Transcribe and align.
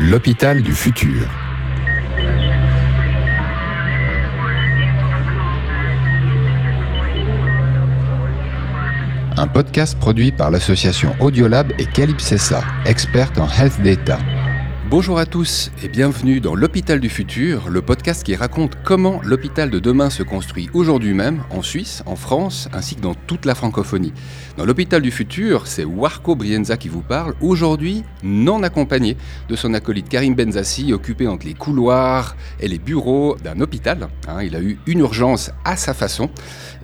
L'hôpital 0.00 0.60
du 0.60 0.72
futur. 0.72 1.22
Un 9.36 9.46
podcast 9.46 9.96
produit 10.00 10.32
par 10.32 10.50
l'association 10.50 11.14
Audiolab 11.20 11.72
et 11.78 11.86
Calypsessa, 11.86 12.64
experte 12.86 13.38
en 13.38 13.46
health 13.48 13.80
data. 13.82 14.18
Bonjour 14.96 15.18
à 15.18 15.26
tous 15.26 15.72
et 15.82 15.88
bienvenue 15.88 16.40
dans 16.40 16.54
l'hôpital 16.54 17.00
du 17.00 17.08
futur, 17.08 17.68
le 17.68 17.82
podcast 17.82 18.22
qui 18.22 18.36
raconte 18.36 18.76
comment 18.84 19.20
l'hôpital 19.24 19.68
de 19.68 19.80
demain 19.80 20.08
se 20.08 20.22
construit 20.22 20.70
aujourd'hui 20.72 21.14
même 21.14 21.42
en 21.50 21.62
Suisse, 21.62 22.04
en 22.06 22.14
France, 22.14 22.68
ainsi 22.72 22.94
que 22.94 23.00
dans 23.00 23.16
toute 23.16 23.44
la 23.44 23.56
francophonie. 23.56 24.12
Dans 24.56 24.64
l'hôpital 24.64 25.02
du 25.02 25.10
futur, 25.10 25.66
c'est 25.66 25.82
Warco 25.82 26.36
Brienza 26.36 26.76
qui 26.76 26.88
vous 26.88 27.02
parle, 27.02 27.34
aujourd'hui 27.40 28.04
non 28.22 28.62
accompagné 28.62 29.16
de 29.48 29.56
son 29.56 29.74
acolyte 29.74 30.08
Karim 30.08 30.36
Benzassi, 30.36 30.92
occupé 30.92 31.26
entre 31.26 31.44
les 31.44 31.54
couloirs 31.54 32.36
et 32.60 32.68
les 32.68 32.78
bureaux 32.78 33.36
d'un 33.42 33.60
hôpital. 33.60 34.06
Hein, 34.28 34.44
il 34.44 34.54
a 34.54 34.60
eu 34.60 34.78
une 34.86 35.00
urgence 35.00 35.50
à 35.64 35.76
sa 35.76 35.92
façon. 35.92 36.30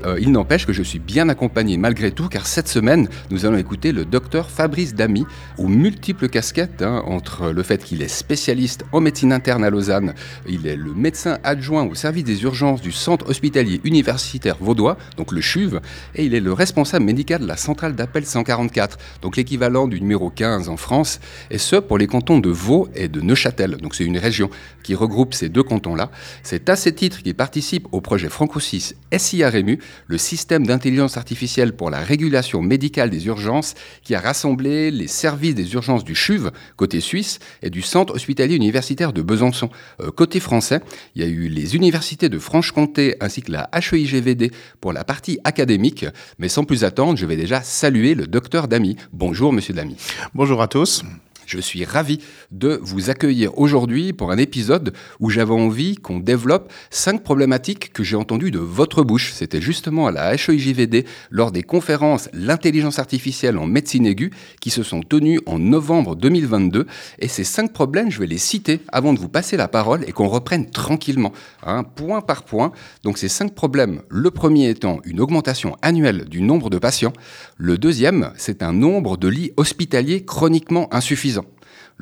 Euh, 0.05 0.19
il 0.21 0.33
n'empêche 0.33 0.67
que 0.67 0.73
je 0.73 0.83
suis 0.83 0.99
bien 0.99 1.29
accompagné 1.29 1.77
malgré 1.77 2.11
tout, 2.11 2.29
car 2.29 2.47
cette 2.49 2.67
semaine, 2.67 3.09
nous 3.31 3.47
allons 3.47 3.59
écouter 3.59 3.93
le 3.93 4.05
docteur 4.05 4.51
Fabrice 4.51 4.97
Damy, 4.97 5.27
aux 5.59 5.69
multiples 5.69 6.29
casquettes, 6.29 6.83
hein, 6.83 7.05
entre 7.07 7.53
le 7.53 7.63
fait 7.63 7.85
qu'il 7.85 8.00
est 8.03 8.09
spécialiste 8.09 8.85
en 8.93 9.01
médecine 9.01 9.33
interne 9.33 9.65
à 9.65 9.71
Lausanne, 9.71 10.15
il 10.49 10.67
est 10.67 10.77
le 10.77 10.95
médecin 10.95 11.39
adjoint 11.45 11.85
au 11.85 11.95
service 11.95 12.25
des 12.25 12.43
urgences 12.43 12.81
du 12.81 12.93
centre 12.93 13.29
hospitalier 13.29 13.81
universitaire 13.85 14.57
vaudois, 14.61 14.97
donc 15.17 15.33
le 15.33 15.41
CHUV, 15.41 15.79
et 16.15 16.25
il 16.25 16.35
est 16.35 16.41
le 16.41 16.53
responsable 16.53 17.05
médical 17.05 17.41
de 17.41 17.47
la 17.47 17.57
centrale 17.57 17.95
d'appel 17.95 18.27
144, 18.27 18.99
donc 19.23 19.37
l'équivalent 19.37 19.89
du 19.89 20.01
numéro 20.01 20.31
15 20.31 20.69
en 20.69 20.77
France, 20.77 21.21
et 21.51 21.59
ce 21.59 21.77
pour 21.77 21.99
les 21.99 22.07
cantons 22.07 22.39
de 22.39 22.51
Vaud 22.51 22.89
et 22.95 23.09
de 23.09 23.21
Neuchâtel, 23.21 23.77
donc 23.77 23.95
c'est 23.95 24.05
une 24.05 24.19
région 24.19 24.51
qui 24.83 24.95
regroupe 24.95 25.35
ces 25.35 25.49
deux 25.49 25.63
cantons-là. 25.63 26.11
C'est 26.43 26.69
à 26.69 26.77
ces 26.77 26.95
titres 26.95 27.23
qu'il 27.23 27.35
participe 27.35 27.87
au 27.93 28.01
projet 28.01 28.29
Franco-6 28.29 28.95
SIA-REMU, 29.17 29.79
le 30.07 30.19
système 30.19 30.67
d'intelligence 30.67 31.17
artificielle 31.17 31.73
pour 31.73 31.91
la 31.91 32.01
régulation 32.01 32.63
médicale 32.63 33.11
des 33.11 33.27
urgences, 33.27 33.75
qui 34.03 34.15
a 34.15 34.21
rassemblé 34.21 34.91
les 34.91 35.07
services 35.07 35.55
des 35.55 35.73
urgences 35.75 36.05
du 36.05 36.15
CHUV, 36.15 36.51
côté 36.77 37.01
suisse, 37.01 37.39
et 37.63 37.71
du 37.71 37.80
centre 37.83 38.15
hospitalier 38.15 38.57
universitaire 38.57 39.13
de 39.13 39.23
Besançon. 39.23 39.71
Euh, 40.01 40.11
côté 40.11 40.41
français, 40.41 40.81
il 41.15 41.23
y 41.23 41.25
a 41.25 41.29
eu 41.29 41.49
les 41.49 41.77
universités 41.77 42.29
de 42.29 42.39
Franche-Comté 42.39 43.17
ainsi 43.21 43.43
que 43.43 43.53
la 43.53 43.71
HEIGVD 43.73 44.53
pour 44.81 44.93
la 44.93 45.05
partie 45.05 45.39
académique. 45.45 46.07
Mais 46.39 46.49
sans 46.49 46.65
plus 46.65 46.85
attendre, 46.85 47.17
je 47.17 47.27
vais 47.27 47.37
déjà 47.37 47.63
saluer 47.63 48.15
le 48.15 48.27
docteur 48.27 48.69
Damy. 48.69 48.97
Bonjour, 49.13 49.53
monsieur 49.53 49.75
Damy. 49.75 49.97
Bonjour 50.35 50.63
à 50.63 50.69
tous. 50.69 51.03
Je 51.51 51.59
suis 51.59 51.85
ravi 51.85 52.21
de 52.53 52.79
vous 52.81 53.11
accueillir 53.11 53.59
aujourd'hui 53.59 54.13
pour 54.13 54.31
un 54.31 54.39
épisode 54.39 54.93
où 55.19 55.31
j'avais 55.31 55.53
envie 55.53 55.97
qu'on 55.97 56.21
développe 56.21 56.73
cinq 56.91 57.25
problématiques 57.25 57.93
que 57.93 58.05
j'ai 58.05 58.15
entendues 58.15 58.53
de 58.53 58.61
votre 58.61 59.03
bouche. 59.03 59.33
C'était 59.35 59.61
justement 59.61 60.07
à 60.07 60.13
la 60.13 60.35
HEIJVD 60.35 61.05
lors 61.29 61.51
des 61.51 61.65
conférences 61.65 62.29
L'intelligence 62.33 63.01
artificielle 63.01 63.59
en 63.59 63.67
médecine 63.67 64.07
aiguë 64.07 64.31
qui 64.61 64.71
se 64.71 64.85
sont 64.85 65.01
tenues 65.01 65.41
en 65.47 65.59
novembre 65.59 66.15
2022. 66.15 66.87
Et 67.19 67.27
ces 67.27 67.43
cinq 67.43 67.73
problèmes, 67.73 68.13
je 68.13 68.21
vais 68.21 68.29
les 68.29 68.39
citer 68.39 68.79
avant 68.93 69.13
de 69.13 69.19
vous 69.19 69.29
passer 69.29 69.57
la 69.57 69.67
parole 69.67 70.05
et 70.07 70.13
qu'on 70.13 70.29
reprenne 70.29 70.71
tranquillement, 70.71 71.33
hein, 71.65 71.83
point 71.83 72.21
par 72.21 72.45
point. 72.45 72.71
Donc 73.03 73.19
ces 73.19 73.29
cinq 73.29 73.57
problèmes, 73.57 74.03
le 74.09 74.31
premier 74.31 74.69
étant 74.69 75.01
une 75.05 75.21
augmentation 75.21 75.77
annuelle 75.83 76.27
du 76.27 76.43
nombre 76.43 76.71
de 76.71 76.79
patients. 76.79 77.13
Le 77.57 77.77
deuxième, 77.77 78.31
c'est 78.37 78.63
un 78.63 78.73
nombre 78.73 79.17
de 79.17 79.27
lits 79.27 79.53
hospitaliers 79.57 80.25
chroniquement 80.25 80.89
insuffisant. 80.95 81.40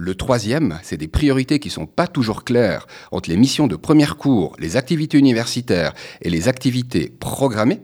Le 0.00 0.14
troisième, 0.14 0.78
c'est 0.84 0.96
des 0.96 1.08
priorités 1.08 1.58
qui 1.58 1.70
sont 1.70 1.86
pas 1.86 2.06
toujours 2.06 2.44
claires 2.44 2.86
entre 3.10 3.28
les 3.28 3.36
missions 3.36 3.66
de 3.66 3.74
première 3.74 4.16
cours, 4.16 4.54
les 4.60 4.76
activités 4.76 5.18
universitaires 5.18 5.92
et 6.22 6.30
les 6.30 6.46
activités 6.46 7.12
programmées. 7.18 7.80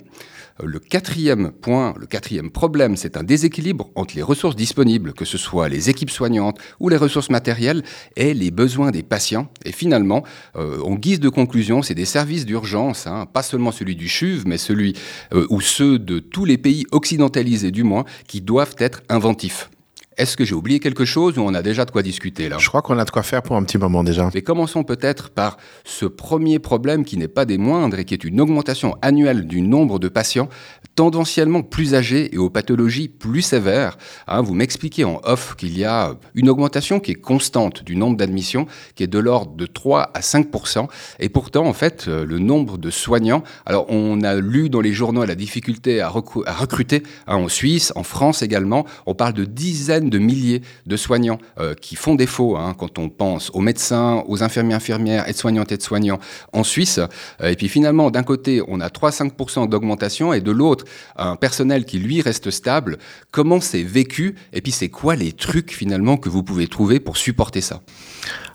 Le 0.62 0.78
quatrième 0.78 1.50
point, 1.50 1.92
le 1.98 2.06
quatrième 2.06 2.52
problème, 2.52 2.94
c'est 2.94 3.16
un 3.16 3.24
déséquilibre 3.24 3.90
entre 3.96 4.14
les 4.14 4.22
ressources 4.22 4.54
disponibles, 4.54 5.12
que 5.12 5.24
ce 5.24 5.36
soit 5.36 5.68
les 5.68 5.90
équipes 5.90 6.10
soignantes 6.10 6.60
ou 6.78 6.88
les 6.88 6.96
ressources 6.96 7.30
matérielles, 7.30 7.82
et 8.14 8.32
les 8.32 8.52
besoins 8.52 8.92
des 8.92 9.02
patients. 9.02 9.48
Et 9.64 9.72
finalement, 9.72 10.22
euh, 10.54 10.80
en 10.82 10.94
guise 10.94 11.18
de 11.18 11.28
conclusion, 11.28 11.82
c'est 11.82 11.96
des 11.96 12.04
services 12.04 12.46
d'urgence, 12.46 13.08
hein, 13.08 13.26
pas 13.26 13.42
seulement 13.42 13.72
celui 13.72 13.96
du 13.96 14.08
CHUV, 14.08 14.44
mais 14.46 14.56
celui 14.56 14.94
euh, 15.32 15.48
ou 15.50 15.60
ceux 15.60 15.98
de 15.98 16.20
tous 16.20 16.44
les 16.44 16.58
pays 16.58 16.86
occidentalisés 16.92 17.72
du 17.72 17.82
moins, 17.82 18.04
qui 18.28 18.40
doivent 18.40 18.76
être 18.78 19.02
inventifs. 19.08 19.68
Est-ce 20.16 20.36
que 20.36 20.44
j'ai 20.44 20.54
oublié 20.54 20.78
quelque 20.78 21.04
chose 21.04 21.38
ou 21.38 21.42
on 21.42 21.54
a 21.54 21.62
déjà 21.62 21.84
de 21.84 21.90
quoi 21.90 22.02
discuter 22.02 22.48
là? 22.48 22.58
Je 22.58 22.68
crois 22.68 22.82
qu'on 22.82 22.98
a 22.98 23.04
de 23.04 23.10
quoi 23.10 23.24
faire 23.24 23.42
pour 23.42 23.56
un 23.56 23.64
petit 23.64 23.78
moment 23.78 24.04
déjà. 24.04 24.30
Mais 24.32 24.42
commençons 24.42 24.84
peut-être 24.84 25.30
par 25.30 25.56
ce 25.84 26.06
premier 26.06 26.60
problème 26.60 27.04
qui 27.04 27.16
n'est 27.16 27.28
pas 27.28 27.44
des 27.44 27.58
moindres 27.58 27.98
et 27.98 28.04
qui 28.04 28.14
est 28.14 28.22
une 28.22 28.40
augmentation 28.40 28.96
annuelle 29.02 29.46
du 29.46 29.60
nombre 29.60 29.98
de 29.98 30.08
patients 30.08 30.48
tendanciellement 30.94 31.62
plus 31.62 31.94
âgés 31.94 32.32
et 32.32 32.38
aux 32.38 32.50
pathologies 32.50 33.08
plus 33.08 33.42
sévères. 33.42 33.98
Hein, 34.28 34.42
vous 34.42 34.54
m'expliquez 34.54 35.04
en 35.04 35.20
off 35.24 35.56
qu'il 35.56 35.76
y 35.76 35.84
a 35.84 36.14
une 36.34 36.48
augmentation 36.48 37.00
qui 37.00 37.10
est 37.10 37.16
constante 37.16 37.82
du 37.82 37.96
nombre 37.96 38.16
d'admissions, 38.16 38.66
qui 38.94 39.02
est 39.02 39.08
de 39.08 39.18
l'ordre 39.18 39.56
de 39.56 39.66
3 39.66 40.10
à 40.14 40.20
5% 40.20 40.86
et 41.18 41.28
pourtant 41.28 41.66
en 41.66 41.72
fait 41.72 42.06
euh, 42.06 42.24
le 42.24 42.38
nombre 42.38 42.78
de 42.78 42.90
soignants. 42.90 43.42
Alors 43.66 43.86
on 43.88 44.22
a 44.22 44.36
lu 44.36 44.70
dans 44.70 44.80
les 44.80 44.92
journaux 44.92 45.24
la 45.24 45.34
difficulté 45.34 46.00
à, 46.00 46.08
recruter 46.08 47.02
hein, 47.26 47.36
en 47.36 47.48
Suisse, 47.48 47.92
en 47.96 48.04
France 48.04 48.42
également. 48.42 48.86
On 49.06 49.14
parle 49.14 49.32
de 49.32 49.44
dizaines 49.44 50.03
de 50.10 50.18
milliers 50.18 50.62
de 50.86 50.96
soignants 50.96 51.38
euh, 51.58 51.74
qui 51.74 51.96
font 51.96 52.14
défaut 52.14 52.56
hein, 52.56 52.74
quand 52.76 52.98
on 52.98 53.08
pense 53.08 53.50
aux 53.54 53.60
médecins, 53.60 54.22
aux 54.26 54.42
infirmiers, 54.42 54.74
infirmières, 54.74 55.28
aides-soignantes, 55.28 55.72
aides-soignants 55.72 56.18
en 56.52 56.64
Suisse. 56.64 57.00
Euh, 57.40 57.48
et 57.48 57.56
puis 57.56 57.68
finalement, 57.68 58.10
d'un 58.10 58.22
côté, 58.22 58.62
on 58.68 58.80
a 58.80 58.88
3-5% 58.88 59.68
d'augmentation 59.68 60.32
et 60.32 60.40
de 60.40 60.50
l'autre, 60.50 60.84
un 61.16 61.36
personnel 61.36 61.84
qui 61.84 61.98
lui 61.98 62.20
reste 62.22 62.50
stable. 62.50 62.98
Comment 63.30 63.60
c'est 63.60 63.82
vécu 63.82 64.34
Et 64.52 64.60
puis 64.60 64.72
c'est 64.72 64.88
quoi 64.88 65.16
les 65.16 65.32
trucs 65.32 65.72
finalement 65.72 66.16
que 66.16 66.28
vous 66.28 66.42
pouvez 66.42 66.66
trouver 66.66 67.00
pour 67.00 67.16
supporter 67.16 67.60
ça? 67.60 67.80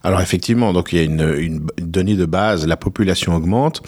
Alors 0.03 0.21
effectivement, 0.21 0.73
donc 0.73 0.93
il 0.93 0.97
y 0.97 1.01
a 1.01 1.03
une, 1.03 1.67
donnée 1.77 2.15
de 2.15 2.25
base, 2.25 2.65
la 2.65 2.77
population 2.77 3.35
augmente, 3.35 3.81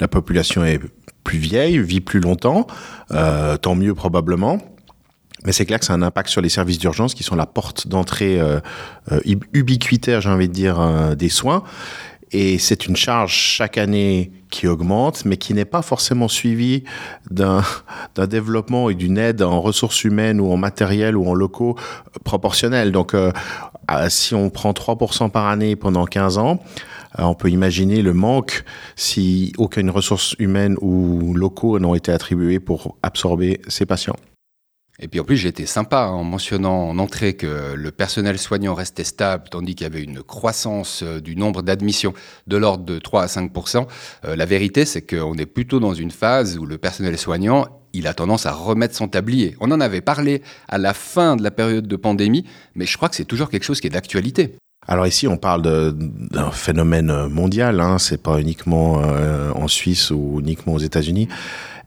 la 0.00 0.08
population 0.08 0.64
est 0.64 0.80
plus 1.22 1.38
vieille, 1.38 1.78
vit 1.78 2.00
plus 2.00 2.20
longtemps, 2.20 2.66
euh, 3.12 3.56
tant 3.56 3.74
mieux 3.74 3.94
probablement. 3.94 4.58
Mais 5.44 5.52
c'est 5.52 5.66
clair 5.66 5.78
que 5.78 5.84
c'est 5.84 5.92
un 5.92 6.02
impact 6.02 6.30
sur 6.30 6.40
les 6.40 6.48
services 6.48 6.78
d'urgence 6.78 7.14
qui 7.14 7.22
sont 7.22 7.36
la 7.36 7.46
porte 7.46 7.86
d'entrée 7.86 8.40
euh, 8.40 8.60
euh 9.12 9.20
ubiquitaire, 9.52 10.20
j'ai 10.20 10.30
envie 10.30 10.48
de 10.48 10.54
dire, 10.54 10.80
euh, 10.80 11.14
des 11.14 11.28
soins. 11.28 11.62
Et 12.32 12.58
c'est 12.58 12.86
une 12.86 12.96
charge 12.96 13.32
chaque 13.32 13.78
année 13.78 14.32
qui 14.50 14.66
augmente, 14.66 15.24
mais 15.24 15.36
qui 15.36 15.54
n'est 15.54 15.66
pas 15.66 15.82
forcément 15.82 16.26
suivie 16.26 16.82
d'un 17.30 17.62
développement 18.28 18.90
et 18.90 18.94
d'une 18.94 19.18
aide 19.18 19.42
en 19.42 19.60
ressources 19.60 20.02
humaines 20.02 20.40
ou 20.40 20.50
en 20.50 20.56
matériel 20.56 21.16
ou 21.16 21.28
en 21.28 21.34
locaux 21.34 21.76
euh, 21.78 22.18
proportionnels. 22.24 22.90
Donc, 22.90 23.14
si 24.08 24.34
on 24.34 24.48
prend 24.48 24.72
3% 24.72 25.30
par 25.30 25.46
année 25.46 25.76
pendant 25.76 26.06
15 26.06 26.38
ans, 26.38 26.58
on 27.18 27.34
peut 27.34 27.50
imaginer 27.50 28.00
le 28.00 28.14
manque 28.14 28.64
si 28.96 29.52
aucune 29.58 29.90
ressource 29.90 30.34
humaine 30.38 30.76
ou 30.80 31.34
locaux 31.34 31.78
n'ont 31.78 31.94
été 31.94 32.10
attribués 32.10 32.60
pour 32.60 32.96
absorber 33.02 33.60
ces 33.68 33.84
patients. 33.84 34.16
Et 35.00 35.08
puis 35.08 35.18
en 35.18 35.24
plus, 35.24 35.44
été 35.44 35.66
sympa 35.66 36.06
en 36.06 36.22
mentionnant 36.22 36.88
en 36.88 36.98
entrée 36.98 37.34
que 37.34 37.74
le 37.74 37.90
personnel 37.90 38.38
soignant 38.38 38.74
restait 38.74 39.04
stable, 39.04 39.48
tandis 39.50 39.74
qu'il 39.74 39.84
y 39.84 39.90
avait 39.90 40.02
une 40.02 40.22
croissance 40.22 41.02
euh, 41.02 41.20
du 41.20 41.34
nombre 41.34 41.62
d'admissions 41.62 42.14
de 42.46 42.56
l'ordre 42.56 42.84
de 42.84 42.98
3 42.98 43.22
à 43.22 43.26
5% 43.26 43.86
euh, 44.24 44.36
La 44.36 44.46
vérité, 44.46 44.84
c'est 44.84 45.02
qu'on 45.02 45.34
est 45.34 45.46
plutôt 45.46 45.80
dans 45.80 45.94
une 45.94 46.12
phase 46.12 46.58
où 46.58 46.66
le 46.66 46.78
personnel 46.78 47.18
soignant 47.18 47.66
il 47.92 48.06
a 48.06 48.14
tendance 48.14 48.46
à 48.46 48.52
remettre 48.52 48.94
son 48.94 49.08
tablier. 49.08 49.56
On 49.60 49.70
en 49.70 49.80
avait 49.80 50.00
parlé 50.00 50.42
à 50.68 50.78
la 50.78 50.94
fin 50.94 51.36
de 51.36 51.42
la 51.42 51.50
période 51.50 51.86
de 51.86 51.96
pandémie, 51.96 52.44
mais 52.74 52.86
je 52.86 52.96
crois 52.96 53.08
que 53.08 53.16
c'est 53.16 53.24
toujours 53.24 53.50
quelque 53.50 53.62
chose 53.62 53.80
qui 53.80 53.86
est 53.86 53.90
d'actualité. 53.90 54.56
Alors 54.86 55.06
ici, 55.06 55.26
on 55.26 55.36
parle 55.36 55.62
d'un 55.62 56.50
phénomène 56.50 57.28
mondial. 57.28 57.80
Hein, 57.80 57.98
c'est 57.98 58.22
pas 58.22 58.40
uniquement 58.40 59.00
euh, 59.02 59.50
en 59.54 59.68
Suisse 59.68 60.10
ou 60.10 60.40
uniquement 60.40 60.74
aux 60.74 60.78
États-Unis 60.78 61.28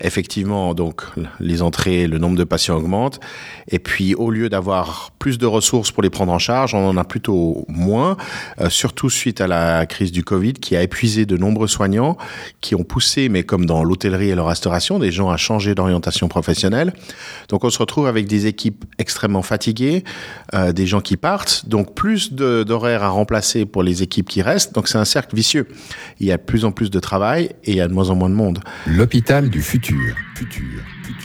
effectivement, 0.02 0.74
donc 0.74 1.04
les 1.40 1.62
entrées, 1.62 2.08
le 2.08 2.18
nombre 2.18 2.38
de 2.38 2.44
patients 2.44 2.76
augmente. 2.76 3.20
Et 3.68 3.80
puis, 3.80 4.16
au 4.16 4.30
lieu 4.30 4.50
d'avoir 4.50 5.12
plus 5.20 5.38
de 5.38 5.46
ressources 5.46 5.92
pour 5.92 6.04
les 6.04 6.10
prendre 6.10 6.32
en 6.32 6.40
charge, 6.40 6.74
on 6.74 6.88
en 6.88 6.98
a 6.98 7.04
plutôt 7.04 7.66
moins, 7.68 8.18
euh, 8.62 8.70
surtout 8.70 9.10
suite 9.10 9.42
à 9.42 9.48
la 9.48 9.86
crise 9.86 10.12
du 10.12 10.24
Covid 10.24 10.54
qui 10.54 10.76
a 10.76 10.84
épuisé 10.84 11.26
de 11.26 11.38
nombreux 11.38 11.68
soignants, 11.68 12.18
qui 12.62 12.76
ont 12.76 12.84
poussé, 12.84 13.30
mais 13.30 13.44
comme 13.44 13.66
dans 13.66 13.84
l'hôtellerie 13.84 14.30
et 14.30 14.36
la 14.36 14.46
restauration, 14.46 15.00
des 15.00 15.12
gens 15.12 15.30
à 15.30 15.38
changer 15.38 15.76
d'orientation 15.76 16.28
professionnelle. 16.28 16.94
Donc, 17.50 17.64
on 17.64 17.70
se 17.70 17.80
retrouve 17.80 18.08
avec 18.08 18.28
des 18.28 18.46
équipes 18.46 18.86
extrêmement 19.00 19.42
fatiguées, 19.42 20.04
euh, 20.54 20.72
des 20.72 20.86
gens 20.86 21.02
qui 21.02 21.18
partent, 21.18 21.68
donc 21.68 21.96
plus 21.96 22.34
d'horaires 22.34 23.04
à 23.04 23.10
remplacer 23.10 23.66
pour 23.66 23.84
les 23.84 24.04
équipes 24.04 24.30
qui 24.30 24.42
restent. 24.42 24.76
Donc, 24.76 24.88
c'est 24.88 24.98
un 24.98 25.06
cercle 25.06 25.36
vicieux. 25.36 25.68
Il 26.20 26.28
y 26.28 26.32
a 26.32 26.38
de 26.38 26.44
plus 26.44 26.66
en 26.66 26.72
plus 26.72 26.92
de 26.92 27.00
travail 27.00 27.52
et 27.64 27.72
il 27.72 27.78
y 27.78 27.82
a 27.82 27.88
de 27.88 27.94
moins 27.94 28.10
en 28.10 28.16
moins 28.16 28.30
de 28.30 28.36
monde. 28.36 28.60
L'hôpital 28.86 29.50
du 29.50 29.62
futur 29.62 29.87
Culture. 29.88 30.27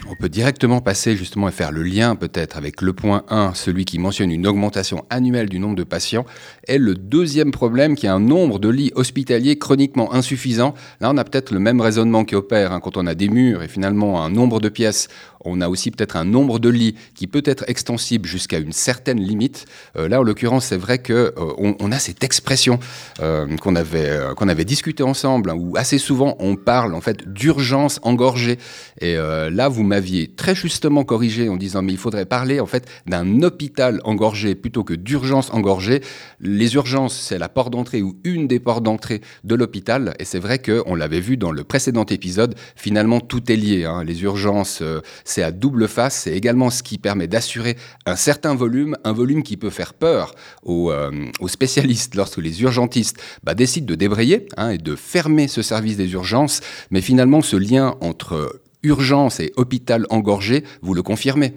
On 0.09 0.15
peut 0.15 0.29
directement 0.29 0.81
passer 0.81 1.17
justement 1.17 1.49
et 1.49 1.53
faire 1.53 1.73
le 1.73 1.83
lien 1.83 2.17
peut-être 2.17 2.57
avec 2.57 2.83
le 2.83 2.93
point 2.93 3.25
1, 3.29 3.55
celui 3.55 3.85
qui 3.85 3.99
mentionne 3.99 4.31
une 4.31 4.47
augmentation 4.47 5.05
annuelle 5.11 5.49
du 5.49 5.59
nombre 5.59 5.77
de 5.77 5.85
patients, 5.85 6.25
et 6.69 6.79
le 6.79 6.95
deuxième 6.95 7.51
problème 7.51 7.95
qui 7.95 8.07
est 8.07 8.11
un 8.11 8.21
nombre 8.21 8.59
de 8.59 8.69
lits 8.69 8.93
hospitaliers 8.95 9.59
chroniquement 9.59 10.13
insuffisant. 10.15 10.75
Là, 11.01 11.11
on 11.11 11.17
a 11.17 11.25
peut-être 11.25 11.51
le 11.51 11.59
même 11.59 11.81
raisonnement 11.81 12.25
qui 12.25 12.35
opère 12.35 12.73
hein, 12.73 12.81
quand 12.81 12.97
on 12.97 13.07
a 13.07 13.15
des 13.15 13.29
murs 13.29 13.63
et 13.63 13.69
finalement 13.69 14.25
un 14.25 14.31
nombre 14.31 14.61
de 14.61 14.69
pièces 14.69 15.09
on 15.45 15.61
a 15.61 15.69
aussi 15.69 15.91
peut-être 15.91 16.17
un 16.17 16.25
nombre 16.25 16.59
de 16.59 16.69
lits 16.69 16.95
qui 17.15 17.27
peut 17.27 17.43
être 17.45 17.65
extensible 17.69 18.29
jusqu'à 18.29 18.59
une 18.59 18.73
certaine 18.73 19.21
limite. 19.21 19.67
Euh, 19.97 20.09
là, 20.09 20.21
en 20.21 20.23
l'occurrence, 20.23 20.67
c'est 20.67 20.77
vrai 20.77 20.99
que 20.99 21.13
euh, 21.37 21.75
on, 21.79 21.93
a 21.93 21.99
cette 21.99 22.25
expression 22.25 22.79
euh, 23.21 23.57
qu'on 23.59 23.77
avait 23.77 24.19
qu'on 24.37 24.49
avait 24.49 24.65
discuté 24.65 25.03
ensemble, 25.03 25.51
hein, 25.51 25.57
où 25.57 25.77
assez 25.77 25.99
souvent 25.99 26.37
on 26.39 26.57
parle 26.57 26.95
en 26.95 27.01
fait 27.01 27.29
d'urgence 27.33 28.01
engorgée. 28.03 28.59
Et 29.03 29.17
là, 29.17 29.69
vous 29.69 29.83
m'aviez 29.83 30.29
très 30.29 30.55
justement 30.55 31.05
corrigé 31.05 31.49
en 31.49 31.57
disant 31.57 31.83
mais 31.83 31.93
il 31.93 31.99
faudrait 31.99 32.25
parler 32.25 32.61
en 32.61 32.67
fait 32.67 32.89
d'un 33.07 33.43
hôpital 33.43 34.01
engorgé 34.05 34.55
plutôt 34.55 34.85
que 34.85 34.95
d'urgence 34.95 35.51
engorgée. 35.53 36.03
Les 36.41 36.75
urgences, 36.75 37.19
c'est 37.19 37.39
la 37.39 37.49
porte 37.49 37.73
d'entrée 37.73 38.01
ou 38.01 38.17
une 38.25 38.47
des 38.47 38.61
portes 38.61 38.85
d'entrée 38.85 39.21
de 39.45 39.55
l'hôpital. 39.55 40.15
Et 40.19 40.25
c'est 40.25 40.39
vrai 40.39 40.59
que 40.59 40.83
on 40.87 40.95
l'avait 40.95 41.21
vu 41.21 41.37
dans 41.37 41.51
le 41.51 41.65
précédent 41.65 42.07
épisode. 42.07 42.55
Finalement, 42.77 43.21
tout 43.21 43.51
est 43.51 43.57
lié. 43.57 43.85
Hein. 43.85 44.05
Les 44.05 44.23
urgences 44.23 44.83
c'est 45.25 45.43
à 45.43 45.51
double 45.51 45.89
face. 45.89 46.15
C'est 46.15 46.37
également 46.37 46.71
ce 46.71 46.83
qui 46.83 46.99
permet 46.99 47.27
d'assurer 47.27 47.77
un 48.07 48.17
certain 48.17 48.55
volume, 48.55 48.97
un 49.05 49.13
volume 49.13 49.43
qui 49.43 49.57
peut 49.57 49.71
faire 49.71 49.95
peur 49.95 50.35
aux, 50.63 50.91
euh, 50.91 51.11
spécialistes 51.47 52.15
lorsque 52.15 52.39
les 52.39 52.63
urgentistes 52.63 53.21
bah, 53.43 53.55
décident 53.55 53.87
de 53.87 53.95
débrayer 53.95 54.47
hein, 54.57 54.71
et 54.71 54.79
de 54.79 54.97
fermer 54.97 55.49
ce 55.49 55.63
service 55.63 55.97
des 55.97 56.13
urgences. 56.13 56.61
Mais 56.91 57.01
finalement, 57.01 57.43
ce 57.43 57.57
lien 57.57 57.97
entre 58.01 58.62
urgence 58.83 59.41
et 59.41 59.53
hôpital 59.57 60.07
engorgé, 60.11 60.65
vous 60.83 60.95
le 60.95 61.03
confirmez 61.03 61.55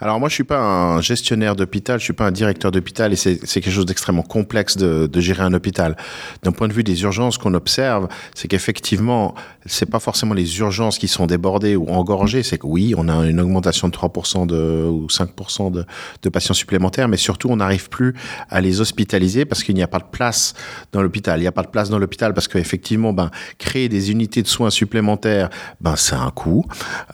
alors 0.00 0.20
moi, 0.20 0.28
je 0.28 0.34
suis 0.34 0.44
pas 0.44 0.60
un 0.60 1.00
gestionnaire 1.00 1.56
d'hôpital, 1.56 1.98
je 1.98 2.04
suis 2.04 2.12
pas 2.12 2.26
un 2.26 2.30
directeur 2.30 2.70
d'hôpital, 2.70 3.12
et 3.12 3.16
c'est 3.16 3.38
quelque 3.38 3.70
chose 3.70 3.86
d'extrêmement 3.86 4.22
complexe 4.22 4.76
de, 4.76 5.20
gérer 5.20 5.42
un 5.42 5.52
hôpital. 5.52 5.96
D'un 6.44 6.52
point 6.52 6.68
de 6.68 6.72
vue 6.72 6.84
des 6.84 7.02
urgences 7.02 7.38
qu'on 7.38 7.54
observe, 7.54 8.06
c'est 8.34 8.46
qu'effectivement, 8.46 9.34
c'est 9.66 9.90
pas 9.90 9.98
forcément 9.98 10.34
les 10.34 10.58
urgences 10.60 10.98
qui 10.98 11.08
sont 11.08 11.26
débordées 11.26 11.74
ou 11.74 11.88
engorgées, 11.88 12.44
c'est 12.44 12.58
que 12.58 12.66
oui, 12.66 12.94
on 12.96 13.08
a 13.08 13.26
une 13.26 13.40
augmentation 13.40 13.88
de 13.88 13.92
3% 13.92 14.46
de, 14.46 14.84
ou 14.84 15.06
5% 15.06 15.72
de, 15.72 15.84
de 16.22 16.28
patients 16.28 16.54
supplémentaires, 16.54 17.08
mais 17.08 17.16
surtout, 17.16 17.48
on 17.48 17.56
n'arrive 17.56 17.88
plus 17.88 18.14
à 18.50 18.60
les 18.60 18.80
hospitaliser 18.80 19.44
parce 19.44 19.64
qu'il 19.64 19.74
n'y 19.74 19.82
a 19.82 19.88
pas 19.88 19.98
de 19.98 20.08
place 20.10 20.54
dans 20.92 21.02
l'hôpital. 21.02 21.40
Il 21.40 21.42
n'y 21.42 21.48
a 21.48 21.52
pas 21.52 21.64
de 21.64 21.68
place 21.68 21.90
dans 21.90 21.98
l'hôpital 21.98 22.34
parce 22.34 22.46
qu'effectivement, 22.46 23.12
ben, 23.12 23.32
créer 23.58 23.88
des 23.88 24.12
unités 24.12 24.42
de 24.42 24.48
soins 24.48 24.70
supplémentaires, 24.70 25.50
ben, 25.80 25.96
c'est 25.96 26.14
un 26.14 26.30
coût. 26.30 26.64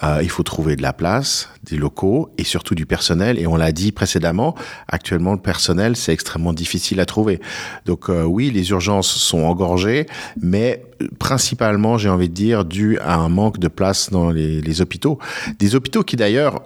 Euh, 0.03 0.21
il 0.23 0.29
faut 0.29 0.43
trouver 0.43 0.77
de 0.77 0.83
la 0.83 0.93
place, 0.93 1.49
des 1.63 1.77
locaux, 1.77 2.31
et 2.37 2.45
surtout 2.45 2.74
du 2.75 2.87
personnel. 2.87 3.39
Et 3.39 3.47
on 3.47 3.57
l'a 3.57 3.73
dit 3.73 3.93
précédemment, 3.93 4.55
actuellement, 4.89 5.33
le 5.33 5.41
personnel, 5.41 5.97
c'est 5.97 6.13
extrêmement 6.13 6.53
difficile 6.53 7.01
à 7.01 7.07
trouver. 7.07 7.41
Donc 7.87 8.09
euh, 8.09 8.25
oui, 8.25 8.51
les 8.51 8.71
urgences 8.71 9.09
sont 9.09 9.43
engorgées, 9.43 10.07
mais 10.41 10.85
euh, 11.03 11.09
principalement, 11.19 11.99
j'ai 11.99 12.09
envie 12.09 12.29
de 12.29 12.35
dire, 12.35 12.65
dû 12.65 12.99
à 12.99 13.17
un 13.17 13.29
manque 13.29 13.59
de 13.59 13.69
place 13.69 14.11
dans 14.11 14.31
les, 14.31 14.61
les 14.61 14.81
hôpitaux. 14.81 15.19
Des 15.59 15.75
hôpitaux 15.75 16.03
qui 16.03 16.17
d'ailleurs 16.17 16.63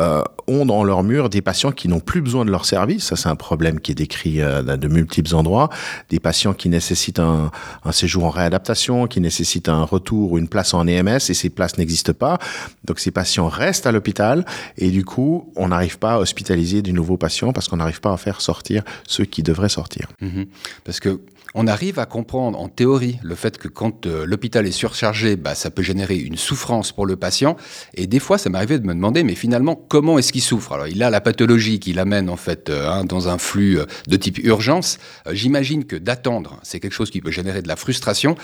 euh, 0.00 0.22
ont 0.46 0.64
dans 0.64 0.84
leur 0.84 1.02
mur 1.02 1.28
des 1.28 1.42
patients 1.42 1.72
qui 1.72 1.88
n'ont 1.88 2.00
plus 2.00 2.20
besoin 2.22 2.44
de 2.44 2.50
leur 2.50 2.64
service. 2.64 3.04
Ça, 3.04 3.16
c'est 3.16 3.28
un 3.28 3.36
problème 3.36 3.80
qui 3.80 3.92
est 3.92 3.94
décrit 3.94 4.40
euh, 4.40 4.62
de 4.62 4.88
multiples 4.88 5.34
endroits. 5.34 5.68
Des 6.08 6.20
patients 6.20 6.54
qui 6.54 6.68
nécessitent 6.68 7.18
un, 7.18 7.50
un, 7.84 7.92
séjour 7.92 8.24
en 8.24 8.30
réadaptation, 8.30 9.06
qui 9.06 9.20
nécessitent 9.20 9.68
un 9.68 9.82
retour 9.82 10.32
ou 10.32 10.38
une 10.38 10.48
place 10.48 10.72
en 10.74 10.86
EMS, 10.86 11.18
et 11.28 11.34
ces 11.34 11.50
places 11.50 11.78
n'existent 11.78 12.12
pas. 12.12 12.38
Donc, 12.84 12.98
ces 12.98 13.10
patients 13.10 13.48
restent 13.48 13.86
à 13.86 13.92
l'hôpital, 13.92 14.44
et 14.76 14.90
du 14.90 15.04
coup, 15.04 15.52
on 15.56 15.68
n'arrive 15.68 15.98
pas 15.98 16.14
à 16.14 16.18
hospitaliser 16.18 16.82
du 16.82 16.92
nouveau 16.92 17.16
patient 17.16 17.52
parce 17.52 17.68
qu'on 17.68 17.76
n'arrive 17.76 18.00
pas 18.00 18.12
à 18.12 18.16
faire 18.16 18.40
sortir 18.40 18.82
ceux 19.06 19.24
qui 19.24 19.42
devraient 19.42 19.68
sortir. 19.68 20.08
Mmh 20.20 20.44
parce 20.84 21.00
que 21.00 21.20
on 21.54 21.66
arrive 21.66 21.98
à 21.98 22.06
comprendre 22.06 22.58
en 22.60 22.68
théorie 22.68 23.18
le 23.22 23.34
fait 23.34 23.58
que 23.58 23.68
quand 23.68 24.06
euh, 24.06 24.26
l'hôpital 24.26 24.66
est 24.66 24.72
surchargé, 24.72 25.36
bah, 25.36 25.54
ça 25.54 25.70
peut 25.70 25.82
générer 25.82 26.16
une 26.16 26.36
souffrance 26.36 26.92
pour 26.92 27.06
le 27.06 27.16
patient. 27.16 27.56
Et 27.94 28.06
des 28.06 28.18
fois, 28.18 28.38
ça 28.38 28.50
m'arrivait 28.50 28.78
de 28.78 28.86
me 28.86 28.94
demander, 28.94 29.22
mais 29.22 29.34
finalement, 29.34 29.74
comment 29.74 30.18
est-ce 30.18 30.32
qu'il 30.32 30.42
souffre? 30.42 30.72
Alors, 30.72 30.86
il 30.88 31.02
a 31.02 31.10
la 31.10 31.20
pathologie 31.20 31.80
qui 31.80 31.92
l'amène 31.92 32.28
en 32.28 32.36
fait 32.36 32.68
euh, 32.68 32.88
hein, 32.88 33.04
dans 33.04 33.28
un 33.28 33.38
flux 33.38 33.78
euh, 33.78 33.86
de 34.06 34.16
type 34.16 34.38
urgence. 34.38 34.98
J'imagine 35.30 35.84
que 35.84 35.96
d'attendre, 35.96 36.60
c'est 36.62 36.80
quelque 36.80 36.92
chose 36.92 37.10
qui 37.10 37.20
peut 37.20 37.30
générer 37.30 37.62
de 37.62 37.68
la 37.68 37.76
frustration. 37.76 38.36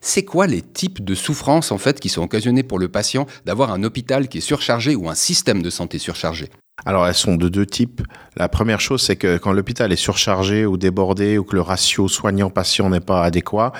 c'est 0.00 0.24
quoi 0.24 0.46
les 0.46 0.62
types 0.62 1.04
de 1.04 1.14
souffrances 1.14 1.72
en 1.72 1.78
fait 1.78 2.00
qui 2.00 2.08
sont 2.08 2.22
occasionnées 2.22 2.62
pour 2.62 2.78
le 2.78 2.88
patient 2.88 3.26
d'avoir 3.44 3.72
un 3.72 3.82
hôpital 3.82 4.28
qui 4.28 4.38
est 4.38 4.42
surchargé 4.42 4.94
ou 4.94 5.08
un 5.08 5.14
système 5.14 5.62
de 5.62 5.70
santé 5.70 5.98
surchargé? 5.98 6.48
Alors 6.84 7.06
elles 7.06 7.14
sont 7.14 7.36
de 7.36 7.48
deux 7.48 7.66
types. 7.66 8.02
La 8.36 8.48
première 8.48 8.80
chose, 8.80 9.02
c'est 9.02 9.16
que 9.16 9.38
quand 9.38 9.52
l'hôpital 9.52 9.92
est 9.92 9.96
surchargé 9.96 10.64
ou 10.64 10.76
débordé 10.76 11.36
ou 11.36 11.44
que 11.44 11.54
le 11.54 11.62
ratio 11.62 12.08
soignant-patient 12.08 12.88
n'est 12.88 13.00
pas 13.00 13.24
adéquat, 13.24 13.72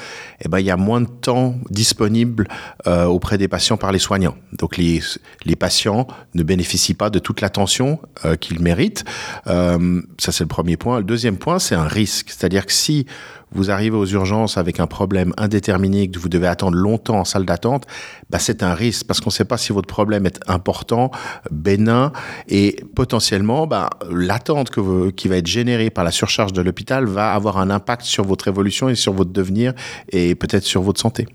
eh 0.44 0.48
ben 0.48 0.58
il 0.58 0.66
y 0.66 0.70
a 0.70 0.76
moins 0.76 1.00
de 1.00 1.08
temps 1.08 1.54
disponible 1.70 2.48
euh, 2.86 3.04
auprès 3.04 3.38
des 3.38 3.48
patients 3.48 3.76
par 3.76 3.92
les 3.92 3.98
soignants. 3.98 4.36
Donc 4.52 4.76
les, 4.76 5.00
les 5.44 5.56
patients 5.56 6.06
ne 6.34 6.42
bénéficient 6.42 6.94
pas 6.94 7.10
de 7.10 7.18
toute 7.18 7.40
l'attention 7.40 8.00
euh, 8.24 8.36
qu'ils 8.36 8.60
méritent. 8.60 9.04
Euh, 9.46 10.02
ça 10.18 10.32
c'est 10.32 10.44
le 10.44 10.48
premier 10.48 10.76
point. 10.76 10.98
Le 10.98 11.04
deuxième 11.04 11.36
point, 11.38 11.58
c'est 11.58 11.76
un 11.76 11.88
risque, 11.88 12.30
c'est-à-dire 12.30 12.66
que 12.66 12.72
si 12.72 13.06
vous 13.52 13.70
arrivez 13.70 13.96
aux 13.96 14.06
urgences 14.06 14.56
avec 14.56 14.80
un 14.80 14.86
problème 14.86 15.32
indéterminé 15.36 16.08
que 16.08 16.18
vous 16.18 16.28
devez 16.28 16.46
attendre 16.46 16.76
longtemps 16.76 17.20
en 17.20 17.24
salle 17.24 17.44
d'attente, 17.44 17.86
bah 18.30 18.38
c'est 18.38 18.62
un 18.62 18.74
risque 18.74 19.06
parce 19.06 19.20
qu'on 19.20 19.28
ne 19.30 19.34
sait 19.34 19.44
pas 19.44 19.58
si 19.58 19.72
votre 19.72 19.88
problème 19.88 20.26
est 20.26 20.40
important, 20.48 21.10
bénin 21.50 22.12
et 22.48 22.84
potentiellement 22.94 23.66
bah, 23.66 23.90
l'attente 24.10 24.70
qui 25.16 25.28
va 25.28 25.36
être 25.36 25.46
générée 25.46 25.90
par 25.90 26.04
la 26.04 26.10
surcharge 26.10 26.52
de 26.52 26.62
l'hôpital 26.62 27.06
va 27.06 27.32
avoir 27.32 27.58
un 27.58 27.70
impact 27.70 28.02
sur 28.02 28.24
votre 28.24 28.48
évolution 28.48 28.88
et 28.88 28.94
sur 28.94 29.12
votre 29.12 29.32
devenir 29.32 29.74
et 30.10 30.34
peut-être 30.34 30.64
sur 30.64 30.82
votre 30.82 31.00
santé. 31.00 31.26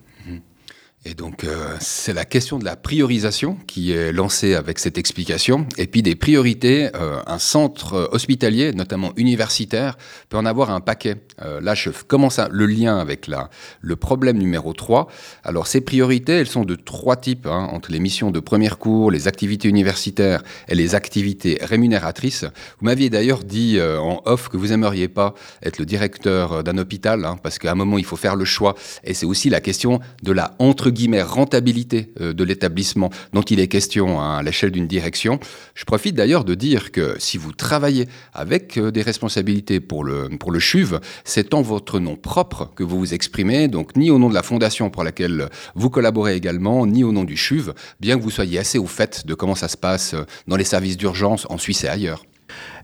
Et 1.08 1.14
donc, 1.14 1.44
euh, 1.44 1.76
c'est 1.80 2.14
la 2.14 2.26
question 2.26 2.58
de 2.58 2.66
la 2.66 2.76
priorisation 2.76 3.60
qui 3.68 3.92
est 3.92 4.12
lancée 4.12 4.56
avec 4.56 4.80
cette 4.80 4.98
explication. 4.98 5.68
Et 5.78 5.86
puis 5.86 6.02
des 6.02 6.16
priorités, 6.16 6.90
euh, 6.96 7.20
un 7.28 7.38
centre 7.38 8.10
hospitalier, 8.12 8.74
notamment 8.74 9.14
universitaire, 9.16 10.00
peut 10.30 10.38
en 10.38 10.48
avoir 10.48 10.72
un 10.72 10.82
paquet. 10.82 11.18
Euh, 11.44 11.62
là, 11.62 11.76
je 11.76 11.92
commence 11.92 12.40
à, 12.40 12.48
le 12.52 12.66
lien 12.66 12.98
avec 12.98 13.28
la, 13.28 13.52
le 13.82 13.96
problème 13.96 14.40
numéro 14.40 14.74
3. 14.74 15.08
Alors, 15.44 15.68
ces 15.68 15.80
priorités, 15.80 16.34
elles 16.34 16.48
sont 16.48 16.66
de 16.66 16.74
trois 16.74 17.18
types, 17.18 17.46
hein, 17.46 17.70
entre 17.72 17.92
les 17.92 18.00
missions 18.00 18.32
de 18.32 18.40
premier 18.40 18.70
cours, 18.70 19.12
les 19.12 19.28
activités 19.28 19.70
universitaires 19.70 20.42
et 20.68 20.74
les 20.74 20.96
activités 20.96 21.60
rémunératrices. 21.62 22.46
Vous 22.80 22.86
m'aviez 22.86 23.12
d'ailleurs 23.12 23.44
dit 23.44 23.80
en 23.80 24.24
off 24.26 24.50
que 24.50 24.58
vous 24.58 24.72
aimeriez 24.72 25.08
pas 25.08 25.36
être 25.62 25.78
le 25.78 25.86
directeur 25.86 26.64
d'un 26.64 26.80
hôpital, 26.80 27.26
hein, 27.26 27.38
parce 27.44 27.60
qu'à 27.60 27.72
un 27.72 27.76
moment, 27.76 28.00
il 28.00 28.06
faut 28.06 28.16
faire 28.16 28.36
le 28.36 28.46
choix. 28.46 28.74
Et 29.04 29.14
c'est 29.14 29.28
aussi 29.28 29.52
la 29.52 29.62
question 29.62 30.00
de 30.24 30.32
la 30.32 30.56
entre 30.58 30.90
rentabilité 31.24 32.12
euh, 32.20 32.34
de 32.34 32.44
l'établissement 32.44 33.10
dont 33.34 33.42
il 33.42 33.60
est 33.60 33.68
question 33.68 34.20
hein, 34.20 34.38
à 34.38 34.44
l'échelle 34.44 34.72
d'une 34.72 34.88
direction. 34.88 35.40
Je 35.74 35.86
profite 35.86 36.16
d'ailleurs 36.16 36.44
de 36.44 36.56
dire 36.56 36.92
que 36.92 37.16
si 37.20 37.38
vous 37.38 37.52
travaillez 37.52 38.08
avec 38.34 38.78
euh, 38.78 38.92
des 38.92 39.02
responsabilités 39.02 39.80
pour 39.80 40.04
le, 40.04 40.30
pour 40.40 40.52
le 40.52 40.60
CHUV, 40.60 40.98
c'est 41.24 41.54
en 41.54 41.62
votre 41.62 42.00
nom 42.00 42.16
propre 42.16 42.72
que 42.76 42.84
vous 42.84 42.98
vous 43.00 43.14
exprimez, 43.14 43.68
donc 43.68 43.96
ni 43.96 44.12
au 44.12 44.20
nom 44.20 44.30
de 44.30 44.34
la 44.34 44.44
fondation 44.44 44.90
pour 44.90 45.04
laquelle 45.04 45.50
vous 45.76 45.90
collaborez 45.90 46.36
également, 46.36 46.86
ni 46.86 47.04
au 47.04 47.12
nom 47.12 47.24
du 47.24 47.38
CHUV, 47.38 47.72
bien 48.00 48.18
que 48.18 48.24
vous 48.24 48.32
soyez 48.32 48.60
assez 48.60 48.78
au 48.78 48.88
fait 48.88 49.26
de 49.26 49.34
comment 49.34 49.56
ça 49.56 49.68
se 49.68 49.78
passe 49.78 50.14
euh, 50.14 50.24
dans 50.48 50.56
les 50.56 50.64
services 50.64 50.98
d'urgence 50.98 51.46
en 51.50 51.58
Suisse 51.58 51.84
et 51.84 51.88
ailleurs. 51.88 52.24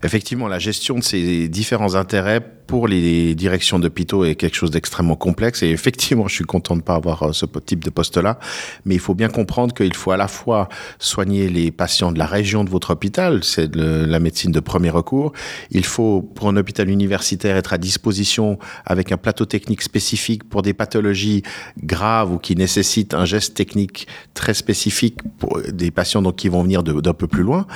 Effectivement, 0.04 0.48
la 0.48 0.58
gestion 0.58 0.96
de 0.96 1.04
ces 1.04 1.48
différents 1.48 1.94
intérêts 1.94 2.40
pour 2.66 2.88
les 2.88 3.34
directions 3.34 3.78
d'hôpitaux 3.78 4.24
est 4.24 4.34
quelque 4.34 4.56
chose 4.56 4.70
d'extrêmement 4.70 5.14
complexe 5.14 5.62
et 5.62 5.68
effectivement, 5.68 6.26
je 6.26 6.34
suis 6.36 6.44
content 6.44 6.74
de 6.74 6.80
ne 6.80 6.84
pas 6.84 6.94
avoir 6.94 7.22
euh, 7.22 7.32
ce 7.32 7.44
type 7.64 7.84
de 7.84 7.90
poste-là, 7.90 8.38
mais 8.84 8.94
il 8.94 9.00
faut 9.00 9.14
bien 9.14 9.28
comprendre 9.28 9.74
qu'il 9.74 9.94
faut 9.94 10.10
à 10.10 10.16
la 10.16 10.26
fois 10.26 10.68
soigner 10.98 11.48
les 11.48 11.70
patients 11.70 12.12
de 12.12 12.18
la 12.18 12.24
région 12.24 12.64
de 12.64 12.70
votre 12.70 12.90
hôpital, 12.90 13.44
c'est 13.44 13.76
la 13.76 14.18
médecine 14.20 14.52
de 14.52 14.60
premier 14.60 14.90
recours, 14.90 15.32
il 15.70 15.84
faut 15.84 16.22
pour 16.22 16.48
un 16.48 16.56
hôpital 16.56 16.88
universitaire 16.88 17.56
être 17.56 17.72
à 17.74 17.78
disposition 17.78 18.58
avec 18.86 19.12
un 19.12 19.18
plateau 19.18 19.44
technique 19.44 19.82
spécifique 19.82 20.48
pour 20.48 20.62
des 20.62 20.72
pathologies 20.72 21.42
graves 21.82 22.32
ou 22.32 22.38
qui 22.38 22.56
nécessitent 22.56 23.12
un 23.12 23.26
geste 23.26 23.54
technique 23.54 24.06
très 24.34 24.54
spécifique 24.54 25.18
pour 25.38 25.60
des 25.60 25.90
patients 25.90 26.22
donc 26.22 26.36
qui 26.36 26.48
vont 26.48 26.62
venir 26.62 26.82
d'un 26.82 27.12
peu 27.12 27.26
plus 27.26 27.42
loin, 27.42 27.66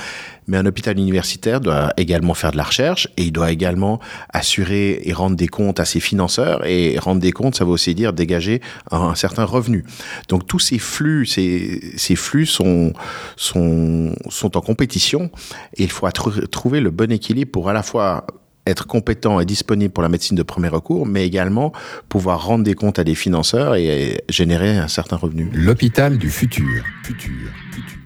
mais 0.47 0.56
un 0.56 0.64
hôpital 0.64 0.99
universitaire 0.99 1.61
doit 1.61 1.92
également 1.99 2.15
faire 2.35 2.52
de 2.52 2.56
la 2.56 2.64
recherche 2.64 3.08
et 3.16 3.25
il 3.25 3.32
doit 3.32 3.50
également 3.50 4.00
assurer 4.30 5.00
et 5.04 5.12
rendre 5.12 5.37
des 5.37 5.49
comptes 5.49 5.80
à 5.80 5.85
ses 5.85 6.00
financeurs. 6.00 6.66
Et 6.66 6.99
rendre 6.99 7.20
des 7.20 7.32
comptes, 7.32 7.56
ça 7.56 7.64
veut 7.64 7.70
aussi 7.70 7.94
dire 7.94 8.12
dégager 8.12 8.61
un, 8.90 9.14
certain 9.14 9.44
revenu. 9.44 9.85
Donc 10.28 10.46
tous 10.46 10.58
ces 10.58 10.78
flux, 10.78 11.26
ces, 11.26 12.16
flux 12.16 12.46
sont, 12.46 12.92
sont, 13.37 14.14
sont 14.28 14.56
en 14.56 14.61
compétition 14.61 15.30
et 15.76 15.85
il 15.85 15.90
faut 15.90 16.08
trouver 16.11 16.80
le 16.80 16.90
bon 16.90 17.11
équilibre 17.11 17.50
pour 17.50 17.68
à 17.68 17.73
la 17.73 17.82
fois 17.82 18.26
être 18.66 18.87
compétent 18.87 19.40
et 19.40 19.44
disponible 19.44 19.92
pour 19.92 20.02
la 20.02 20.08
médecine 20.08 20.37
de 20.37 20.42
premier 20.42 20.68
recours, 20.68 21.06
mais 21.06 21.25
également 21.25 21.73
pouvoir 22.08 22.44
rendre 22.44 22.64
des 22.64 22.75
comptes 22.75 22.99
à 22.99 23.04
des 23.04 23.14
financeurs 23.14 23.76
et 23.76 24.23
générer 24.28 24.76
un 24.76 24.88
certain 24.88 25.16
revenu. 25.16 25.50
L'hôpital 25.52 26.18
du 26.18 26.30
futur. 26.30 26.82
futur. 27.04 27.50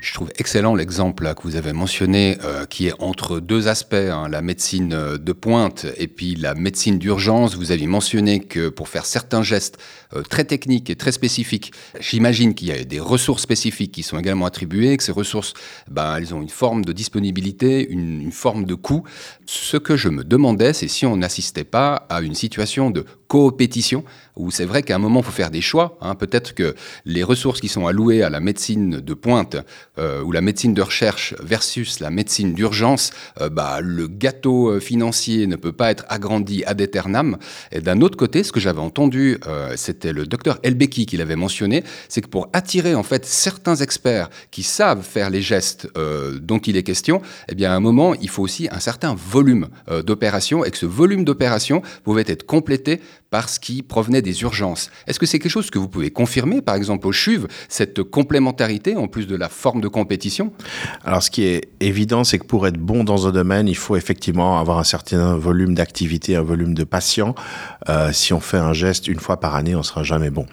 Je 0.01 0.15
trouve 0.15 0.31
excellent 0.39 0.75
l'exemple 0.75 1.33
que 1.35 1.43
vous 1.43 1.57
avez 1.57 1.73
mentionné, 1.73 2.39
euh, 2.45 2.67
qui 2.67 2.89
est 2.89 2.95
entre 2.99 3.41
deux 3.41 3.69
aspects, 3.69 3.95
hein, 3.95 4.29
la 4.29 4.43
médecine 4.43 4.93
euh, 4.93 5.19
de 5.19 5.33
pointe 5.33 5.87
et 5.97 6.09
puis 6.09 6.35
la 6.35 6.55
médecine 6.55 6.99
d'urgence. 6.99 7.55
Vous 7.55 7.73
avez 7.73 7.87
mentionné 7.87 8.41
que 8.41 8.69
pour 8.69 8.89
faire 8.89 9.07
certains 9.07 9.43
gestes 9.43 9.79
euh, 10.15 10.23
très 10.23 10.45
techniques 10.45 10.91
et 10.91 10.97
très 10.97 11.13
spécifiques, 11.13 11.73
j'imagine 12.01 12.55
qu'il 12.55 12.69
y 12.69 12.73
a 12.73 12.85
des 12.85 13.01
ressources 13.01 13.43
spécifiques 13.43 13.93
qui 13.93 14.03
sont 14.03 14.19
également 14.19 14.47
attribuées, 14.47 14.97
que 14.97 15.03
ces 15.03 15.13
ressources, 15.13 15.55
ben, 15.91 16.17
elles 16.17 16.35
ont 16.35 16.43
une 16.43 16.49
forme 16.49 16.85
de 16.85 16.93
disponibilité, 16.93 17.89
une, 17.89 18.23
une 18.23 18.33
forme 18.33 18.65
de 18.65 18.75
coût. 18.75 19.05
Ce 19.47 19.77
que 19.77 19.97
je 19.97 20.09
me 20.09 20.25
demandais, 20.25 20.73
c'est 20.73 20.89
si 20.89 21.07
on 21.07 21.17
n'assistait 21.17 21.65
pas 21.65 22.07
à 22.09 22.21
une 22.21 22.35
situation 22.35 22.91
de 22.91 23.05
coopétition, 23.31 24.03
où 24.35 24.51
c'est 24.51 24.65
vrai 24.65 24.83
qu'à 24.83 24.97
un 24.97 24.99
moment, 24.99 25.21
il 25.21 25.23
faut 25.23 25.31
faire 25.31 25.53
des 25.53 25.61
choix. 25.61 25.97
Hein. 26.01 26.17
Peut-être 26.17 26.53
que 26.53 26.75
les 27.05 27.23
ressources 27.23 27.61
qui 27.61 27.69
sont 27.69 27.87
allouées 27.87 28.25
à 28.25 28.29
la 28.29 28.41
médecine 28.41 28.99
de 28.99 29.15
pointe 29.15 29.57
euh, 29.99 30.21
ou 30.23 30.33
la 30.33 30.41
médecine 30.41 30.75
de 30.75 30.83
recherche 30.83 31.37
versus 31.41 32.01
la 32.01 32.11
médecine 32.11 32.55
d'urgence, 32.55 33.13
euh, 33.41 33.49
bah, 33.49 33.79
le 33.83 34.09
gâteau 34.09 34.71
euh, 34.71 34.81
financier 34.81 35.47
ne 35.47 35.55
peut 35.55 35.71
pas 35.71 35.93
être 35.93 36.05
agrandi 36.09 36.65
ad 36.65 36.81
aeternam. 36.81 37.39
Et 37.71 37.81
d'un 37.81 38.01
autre 38.01 38.17
côté, 38.17 38.43
ce 38.43 38.51
que 38.51 38.59
j'avais 38.59 38.81
entendu, 38.81 39.39
c'était 39.77 40.13
le 40.13 40.27
docteur 40.27 40.59
Elbeki 40.65 41.07
qui 41.07 41.17
l'avait 41.17 41.37
mentionné, 41.37 41.85
c'est 42.09 42.21
que 42.21 42.29
pour 42.29 42.49
attirer 42.53 42.97
en 42.97 43.05
fait 43.05 43.25
certains 43.25 43.77
experts 43.77 44.29
qui 44.51 44.65
savent 44.65 45.03
faire 45.03 45.31
les 45.31 45.43
gestes 45.43 45.89
dont 46.41 46.59
il 46.59 46.77
est 46.77 46.83
question, 46.83 47.23
eh 47.49 47.55
bien 47.55 47.71
à 47.71 47.75
un 47.75 47.81
moment, 47.81 48.15
il 48.15 48.29
faut 48.29 48.43
aussi 48.43 48.69
un 48.71 48.81
certain 48.81 49.15
volume 49.15 49.69
d'opérations 50.05 50.65
et 50.65 50.71
que 50.71 50.77
ce 50.77 50.87
volume 50.87 51.25
d'opérations 51.25 51.83
pouvait 52.03 52.25
être 52.27 52.45
complété 52.45 53.01
par 53.31 53.49
ce 53.49 53.61
qui 53.61 53.83
provenait 53.83 54.23
des 54.23 54.43
urgences. 54.43 54.91
Est-ce 55.07 55.21
que 55.21 55.27
c'est 55.27 55.39
quelque 55.39 55.53
chose 55.53 55.71
que 55.71 55.79
vous 55.79 55.89
pouvez 55.89 56.11
confirmer, 56.11 56.63
par 56.63 56.75
exemple 56.75 57.07
au 57.07 57.13
CHUV, 57.13 57.47
cette 57.69 58.03
complémentarité 58.03 58.97
en 58.97 59.07
plus 59.07 59.27
de 59.27 59.37
la 59.37 59.49
forme 59.49 59.81
de 59.81 59.89
compétition? 59.89 60.53
Alors, 61.05 61.23
ce 61.23 61.31
qui 61.31 61.45
est 61.45 61.69
évident, 61.79 62.25
c'est 62.25 62.39
que 62.39 62.45
pour 62.45 62.67
être 62.67 62.79
bon 62.79 63.05
dans 63.05 63.29
un 63.29 63.33
domaine, 63.33 63.69
il 63.69 63.77
faut 63.77 63.97
effectivement 63.97 64.59
avoir 64.59 64.79
un 64.79 64.85
certain 64.85 65.37
volume 65.37 65.75
d'activité, 65.75 66.35
un 66.35 66.43
volume 66.43 66.75
de 66.75 66.85
patients. 66.85 67.35
Euh, 67.89 68.13
si 68.13 68.33
on 68.33 68.41
fait 68.41 68.59
un 68.59 68.73
geste 68.73 69.07
une 69.07 69.21
fois 69.21 69.39
par 69.39 69.55
année, 69.55 69.77
on 69.77 69.85
sera 69.85 70.03
jamais 70.03 70.31
bon. 70.31 70.47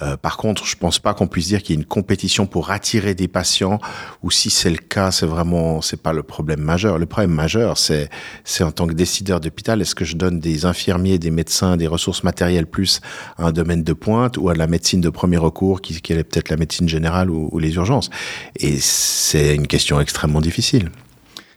Euh, 0.00 0.16
par 0.16 0.36
contre, 0.36 0.64
je 0.64 0.76
pense 0.76 1.00
pas 1.00 1.14
qu'on 1.14 1.26
puisse 1.26 1.48
dire 1.48 1.62
qu'il 1.62 1.74
y 1.74 1.78
a 1.78 1.80
une 1.80 1.86
compétition 1.86 2.46
pour 2.46 2.70
attirer 2.70 3.14
des 3.14 3.28
patients, 3.28 3.78
ou 4.22 4.30
si 4.30 4.48
c'est 4.48 4.70
le 4.70 4.76
cas, 4.76 5.10
c'est 5.10 5.26
vraiment, 5.26 5.82
c'est 5.82 6.00
pas 6.00 6.12
le 6.12 6.22
problème 6.22 6.60
majeur. 6.60 6.98
Le 6.98 7.06
problème 7.06 7.32
majeur, 7.32 7.78
c'est, 7.78 8.08
c'est 8.44 8.62
en 8.62 8.70
tant 8.70 8.86
que 8.86 8.94
décideur 8.94 9.40
d'hôpital, 9.40 9.80
est-ce 9.82 9.94
que 9.94 10.04
je 10.04 10.16
donne 10.16 10.38
des 10.38 10.64
infirmiers, 10.66 11.18
des 11.18 11.30
médecins, 11.30 11.76
des 11.76 11.88
ressources 11.88 12.11
matérielles 12.22 12.66
plus 12.66 13.00
à 13.38 13.46
un 13.46 13.52
domaine 13.52 13.82
de 13.82 13.92
pointe 13.92 14.36
ou 14.38 14.48
à 14.48 14.54
la 14.54 14.66
médecine 14.66 15.00
de 15.00 15.10
premier 15.10 15.38
recours, 15.38 15.80
qui, 15.80 15.94
est 15.94 16.24
peut-être 16.24 16.50
la 16.50 16.56
médecine 16.56 16.88
générale 16.88 17.30
ou, 17.30 17.48
ou 17.52 17.58
les 17.58 17.74
urgences. 17.74 18.10
Et 18.56 18.76
c'est 18.78 19.54
une 19.54 19.66
question 19.66 20.00
extrêmement 20.00 20.40
difficile. 20.40 20.90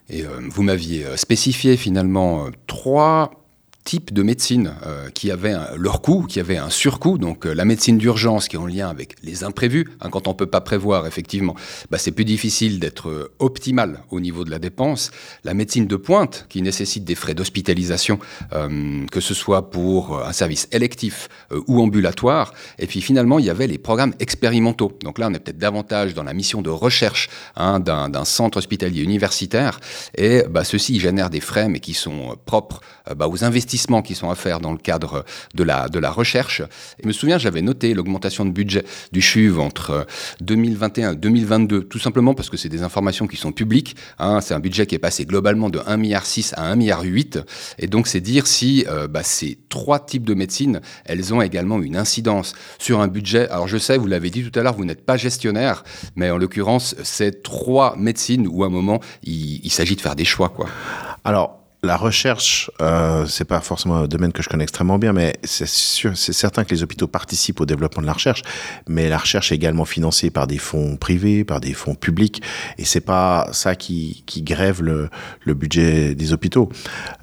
Et 0.09 0.23
euh, 0.23 0.39
vous 0.49 0.63
m'aviez 0.63 1.05
euh, 1.05 1.17
spécifié 1.17 1.77
finalement 1.77 2.45
euh, 2.45 2.49
trois 2.67 3.44
types 3.85 4.11
de 4.11 4.23
médecine 4.23 4.73
euh, 4.85 5.09
qui 5.11 5.29
avaient 5.29 5.55
leur 5.77 6.01
coût, 6.01 6.25
qui 6.27 6.39
avaient 6.39 6.57
un 6.57 6.71
surcoût. 6.71 7.19
Donc 7.19 7.45
euh, 7.45 7.53
la 7.53 7.65
médecine 7.65 7.99
d'urgence 7.99 8.47
qui 8.47 8.55
est 8.55 8.59
en 8.59 8.65
lien 8.65 8.89
avec 8.89 9.15
les 9.23 9.43
imprévus, 9.43 9.87
hein, 10.01 10.09
quand 10.09 10.27
on 10.27 10.33
peut 10.33 10.47
pas 10.47 10.59
prévoir 10.59 11.05
effectivement, 11.05 11.55
bah, 11.91 11.99
c'est 11.99 12.11
plus 12.11 12.25
difficile 12.25 12.79
d'être 12.79 13.09
euh, 13.09 13.31
optimal 13.37 14.01
au 14.09 14.19
niveau 14.19 14.43
de 14.43 14.49
la 14.49 14.57
dépense. 14.57 15.11
La 15.43 15.53
médecine 15.53 15.85
de 15.85 15.95
pointe 15.95 16.47
qui 16.49 16.63
nécessite 16.63 17.05
des 17.05 17.13
frais 17.13 17.35
d'hospitalisation, 17.35 18.19
que 19.11 19.19
ce 19.19 19.33
soit 19.35 19.69
pour 19.69 20.25
un 20.25 20.31
service 20.31 20.67
électif 20.71 21.27
ou 21.67 21.81
ambulatoire. 21.81 22.53
Et 22.79 22.87
puis 22.87 23.01
finalement, 23.01 23.37
il 23.37 23.45
y 23.45 23.49
avait 23.51 23.67
les 23.67 23.77
programmes 23.77 24.13
expérimentaux. 24.19 24.97
Donc 25.03 25.19
là, 25.19 25.27
on 25.29 25.33
est 25.33 25.39
peut-être 25.39 25.59
davantage 25.59 26.15
dans 26.15 26.23
la 26.23 26.33
mission 26.33 26.63
de 26.63 26.71
recherche 26.71 27.29
hein, 27.55 27.79
d'un 27.79 28.25
centre 28.25 28.57
hospitalier 28.57 29.03
universitaire. 29.03 29.79
Et 30.17 30.43
bah, 30.49 30.63
ceux-ci 30.63 30.99
génèrent 30.99 31.29
des 31.29 31.41
frais, 31.41 31.69
mais 31.69 31.79
qui 31.79 31.93
sont 31.93 32.35
propres 32.45 32.81
bah, 33.15 33.27
aux 33.27 33.43
investissements 33.43 33.74
qui 34.01 34.15
sont 34.15 34.29
à 34.29 34.35
faire 34.35 34.59
dans 34.59 34.71
le 34.71 34.77
cadre 34.77 35.25
de 35.53 35.63
la, 35.63 35.89
de 35.89 35.99
la 35.99 36.11
recherche. 36.11 36.61
Je 37.01 37.07
me 37.07 37.13
souviens, 37.13 37.37
j'avais 37.37 37.61
noté 37.61 37.93
l'augmentation 37.93 38.45
de 38.45 38.51
budget 38.51 38.85
du 39.11 39.21
CHUV 39.21 39.59
entre 39.59 40.05
2021 40.41 41.13
et 41.13 41.15
2022, 41.15 41.83
tout 41.83 41.99
simplement 41.99 42.33
parce 42.33 42.49
que 42.49 42.57
c'est 42.57 42.69
des 42.69 42.83
informations 42.83 43.27
qui 43.27 43.37
sont 43.37 43.51
publiques. 43.51 43.95
Hein, 44.19 44.41
c'est 44.41 44.53
un 44.53 44.59
budget 44.59 44.85
qui 44.85 44.95
est 44.95 44.99
passé 44.99 45.25
globalement 45.25 45.69
de 45.69 45.79
1,6 45.79 45.97
milliard 45.97 46.23
à 46.55 46.75
1,8 46.75 46.77
milliard. 46.77 47.03
Et 47.79 47.87
donc, 47.87 48.07
c'est 48.07 48.21
dire 48.21 48.47
si 48.47 48.85
euh, 48.87 49.07
bah, 49.07 49.23
ces 49.23 49.57
trois 49.69 49.99
types 49.99 50.25
de 50.25 50.33
médecine, 50.33 50.81
elles 51.05 51.33
ont 51.33 51.41
également 51.41 51.81
une 51.81 51.97
incidence 51.97 52.53
sur 52.79 53.01
un 53.01 53.07
budget. 53.07 53.49
Alors, 53.49 53.67
je 53.67 53.77
sais, 53.77 53.97
vous 53.97 54.07
l'avez 54.07 54.29
dit 54.29 54.49
tout 54.49 54.57
à 54.57 54.63
l'heure, 54.63 54.75
vous 54.75 54.85
n'êtes 54.85 55.05
pas 55.05 55.17
gestionnaire, 55.17 55.83
mais 56.15 56.29
en 56.29 56.37
l'occurrence, 56.37 56.95
c'est 57.03 57.43
trois 57.43 57.95
médecines 57.97 58.47
où 58.47 58.63
à 58.63 58.67
un 58.67 58.69
moment, 58.69 58.99
il, 59.23 59.59
il 59.63 59.71
s'agit 59.71 59.95
de 59.95 60.01
faire 60.01 60.15
des 60.15 60.25
choix. 60.25 60.49
Quoi. 60.49 60.67
Alors, 61.23 61.64
la 61.85 61.97
recherche, 61.97 62.69
euh, 62.81 63.25
c'est 63.27 63.45
pas 63.45 63.61
forcément 63.61 63.97
un 63.97 64.07
domaine 64.07 64.33
que 64.33 64.43
je 64.43 64.49
connais 64.49 64.63
extrêmement 64.63 64.97
bien, 64.97 65.13
mais 65.13 65.35
c'est 65.43 65.67
sûr, 65.67 66.11
c'est 66.15 66.33
certain 66.33 66.63
que 66.63 66.71
les 66.71 66.83
hôpitaux 66.83 67.07
participent 67.07 67.61
au 67.61 67.65
développement 67.65 68.01
de 68.01 68.07
la 68.07 68.13
recherche, 68.13 68.41
mais 68.87 69.07
la 69.07 69.17
recherche 69.17 69.51
est 69.51 69.55
également 69.55 69.85
financée 69.85 70.29
par 70.29 70.47
des 70.47 70.57
fonds 70.57 70.97
privés, 70.97 71.43
par 71.43 71.61
des 71.61 71.73
fonds 71.73 71.95
publics, 71.95 72.41
et 72.77 72.85
c'est 72.85 73.01
pas 73.01 73.47
ça 73.51 73.75
qui, 73.75 74.23
grève 74.37 74.81
le, 74.81 75.09
budget 75.53 76.15
des 76.15 76.33
hôpitaux. 76.33 76.69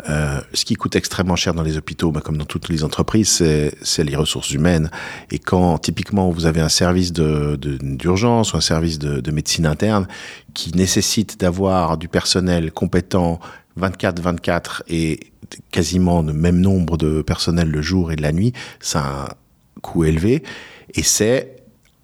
Euh, 0.08 0.40
ce 0.54 0.64
qui 0.64 0.74
coûte 0.74 0.96
extrêmement 0.96 1.36
cher 1.36 1.52
dans 1.52 1.62
les 1.62 1.76
hôpitaux, 1.76 2.10
bah, 2.10 2.20
comme 2.24 2.38
dans 2.38 2.46
toutes 2.46 2.68
les 2.68 2.84
entreprises, 2.84 3.28
c'est, 3.28 4.02
les 4.02 4.16
ressources 4.16 4.50
humaines. 4.50 4.90
Et 5.30 5.38
quand 5.38 5.78
typiquement 5.78 6.30
vous 6.30 6.46
avez 6.46 6.60
un 6.60 6.68
service 6.68 7.12
d'urgence 7.12 8.52
ou 8.52 8.56
un 8.56 8.62
service 8.62 8.98
de 8.98 9.30
médecine 9.30 9.66
interne 9.66 10.06
qui 10.54 10.72
nécessite 10.72 11.40
d'avoir 11.40 11.96
du 11.98 12.08
personnel 12.08 12.72
compétent 12.72 13.40
24-24 13.80 14.82
et 14.88 15.20
quasiment 15.70 16.22
le 16.22 16.32
même 16.32 16.60
nombre 16.60 16.96
de 16.96 17.22
personnel 17.22 17.68
le 17.68 17.82
jour 17.82 18.12
et 18.12 18.16
de 18.16 18.22
la 18.22 18.32
nuit, 18.32 18.52
c'est 18.80 18.98
un 18.98 19.28
coût 19.82 20.04
élevé. 20.04 20.42
Et 20.94 21.02
c'est, 21.02 21.56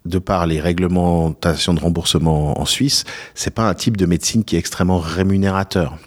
de 0.04 0.18
par 0.18 0.46
les 0.46 0.60
réglementations 0.60 1.74
de 1.74 1.80
remboursement 1.80 2.58
en 2.58 2.64
Suisse, 2.64 3.04
c'est 3.34 3.54
pas 3.54 3.68
un 3.68 3.74
type 3.74 3.96
de 3.96 4.06
médecine 4.06 4.44
qui 4.44 4.56
est 4.56 4.58
extrêmement 4.58 4.98
rémunérateur. 4.98 5.98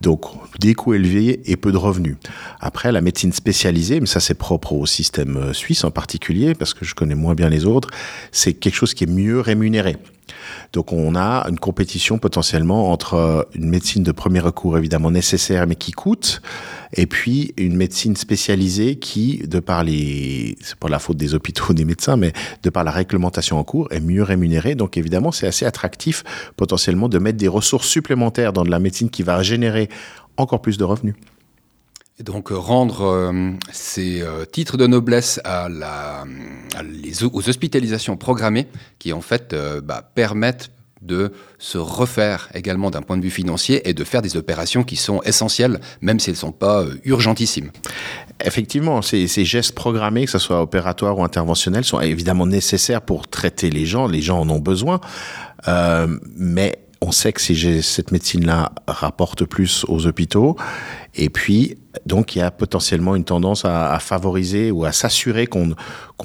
Donc, 0.00 0.22
des 0.60 0.74
coûts 0.74 0.94
élevés 0.94 1.40
et 1.46 1.56
peu 1.56 1.72
de 1.72 1.76
revenus. 1.76 2.16
Après, 2.60 2.92
la 2.92 3.00
médecine 3.00 3.32
spécialisée, 3.32 4.00
mais 4.00 4.06
ça 4.06 4.20
c'est 4.20 4.34
propre 4.34 4.72
au 4.72 4.86
système 4.86 5.52
suisse 5.54 5.84
en 5.84 5.90
particulier, 5.90 6.54
parce 6.54 6.74
que 6.74 6.84
je 6.84 6.94
connais 6.94 7.14
moins 7.14 7.34
bien 7.34 7.48
les 7.48 7.64
autres, 7.64 7.88
c'est 8.32 8.52
quelque 8.52 8.74
chose 8.74 8.94
qui 8.94 9.04
est 9.04 9.10
mieux 9.10 9.40
rémunéré. 9.40 9.96
Donc 10.72 10.92
on 10.92 11.14
a 11.14 11.46
une 11.48 11.58
compétition 11.58 12.18
potentiellement 12.18 12.90
entre 12.90 13.48
une 13.54 13.68
médecine 13.68 14.02
de 14.02 14.12
premier 14.12 14.40
recours 14.40 14.76
évidemment 14.76 15.10
nécessaire 15.10 15.66
mais 15.66 15.76
qui 15.76 15.92
coûte, 15.92 16.42
et 16.92 17.06
puis 17.06 17.52
une 17.56 17.76
médecine 17.76 18.16
spécialisée 18.16 18.96
qui, 18.96 19.42
de 19.46 19.60
par 19.60 19.84
les, 19.84 20.56
c'est 20.60 20.76
pas 20.76 20.88
la 20.88 20.98
faute 20.98 21.16
des 21.16 21.34
hôpitaux 21.34 21.72
des 21.72 21.84
médecins, 21.84 22.16
mais 22.16 22.32
de 22.62 22.70
par 22.70 22.84
la 22.84 22.90
réglementation 22.90 23.58
en 23.58 23.64
cours, 23.64 23.88
est 23.92 24.00
mieux 24.00 24.22
rémunérée. 24.22 24.74
Donc 24.74 24.96
évidemment 24.96 25.32
c'est 25.32 25.46
assez 25.46 25.64
attractif 25.64 26.24
potentiellement 26.56 27.08
de 27.08 27.18
mettre 27.18 27.38
des 27.38 27.48
ressources 27.48 27.88
supplémentaires 27.88 28.52
dans 28.52 28.64
de 28.64 28.70
la 28.70 28.78
médecine 28.80 29.10
qui 29.10 29.22
va 29.22 29.36
générer 29.46 29.88
encore 30.36 30.60
plus 30.60 30.76
de 30.78 30.84
revenus. 30.84 31.14
Et 32.18 32.22
donc 32.22 32.48
rendre 32.50 33.02
euh, 33.02 33.52
ces 33.72 34.22
euh, 34.22 34.46
titres 34.46 34.78
de 34.78 34.86
noblesse 34.86 35.38
à 35.44 35.68
la, 35.68 36.24
à 36.74 36.82
les, 36.82 37.24
aux 37.24 37.48
hospitalisations 37.48 38.16
programmées 38.16 38.68
qui 38.98 39.12
en 39.12 39.20
fait 39.20 39.52
euh, 39.52 39.82
bah, 39.82 40.10
permettent 40.14 40.70
de 41.02 41.32
se 41.58 41.78
refaire 41.78 42.48
également 42.54 42.90
d'un 42.90 43.02
point 43.02 43.16
de 43.16 43.22
vue 43.22 43.30
financier 43.30 43.88
et 43.88 43.94
de 43.94 44.04
faire 44.04 44.22
des 44.22 44.36
opérations 44.36 44.82
qui 44.82 44.96
sont 44.96 45.22
essentielles, 45.22 45.80
même 46.00 46.18
si 46.18 46.30
elles 46.30 46.36
ne 46.36 46.40
sont 46.40 46.52
pas 46.52 46.82
euh, 46.82 46.94
urgentissimes. 47.04 47.70
Effectivement, 48.44 49.02
ces, 49.02 49.26
ces, 49.28 49.44
gestes 49.44 49.74
programmés, 49.74 50.24
que 50.24 50.30
ce 50.30 50.38
soit 50.38 50.60
opératoires 50.60 51.18
ou 51.18 51.24
interventionnels, 51.24 51.84
sont 51.84 52.00
évidemment 52.00 52.46
nécessaires 52.46 53.02
pour 53.02 53.28
traiter 53.28 53.70
les 53.70 53.86
gens. 53.86 54.08
Les 54.08 54.22
gens 54.22 54.40
en 54.40 54.48
ont 54.50 54.58
besoin. 54.58 55.00
Euh, 55.68 56.18
mais 56.36 56.78
on 57.06 57.12
sait 57.12 57.32
que 57.32 57.40
si 57.40 57.82
cette 57.82 58.10
médecine-là 58.10 58.72
rapporte 58.88 59.44
plus 59.44 59.84
aux 59.86 60.08
hôpitaux. 60.08 60.56
Et 61.14 61.30
puis, 61.30 61.76
donc, 62.04 62.34
il 62.34 62.40
y 62.40 62.42
a 62.42 62.50
potentiellement 62.50 63.14
une 63.14 63.22
tendance 63.22 63.64
à, 63.64 63.96
favoriser 64.00 64.72
ou 64.72 64.84
à 64.84 64.90
s'assurer 64.90 65.46
qu'on 65.46 65.76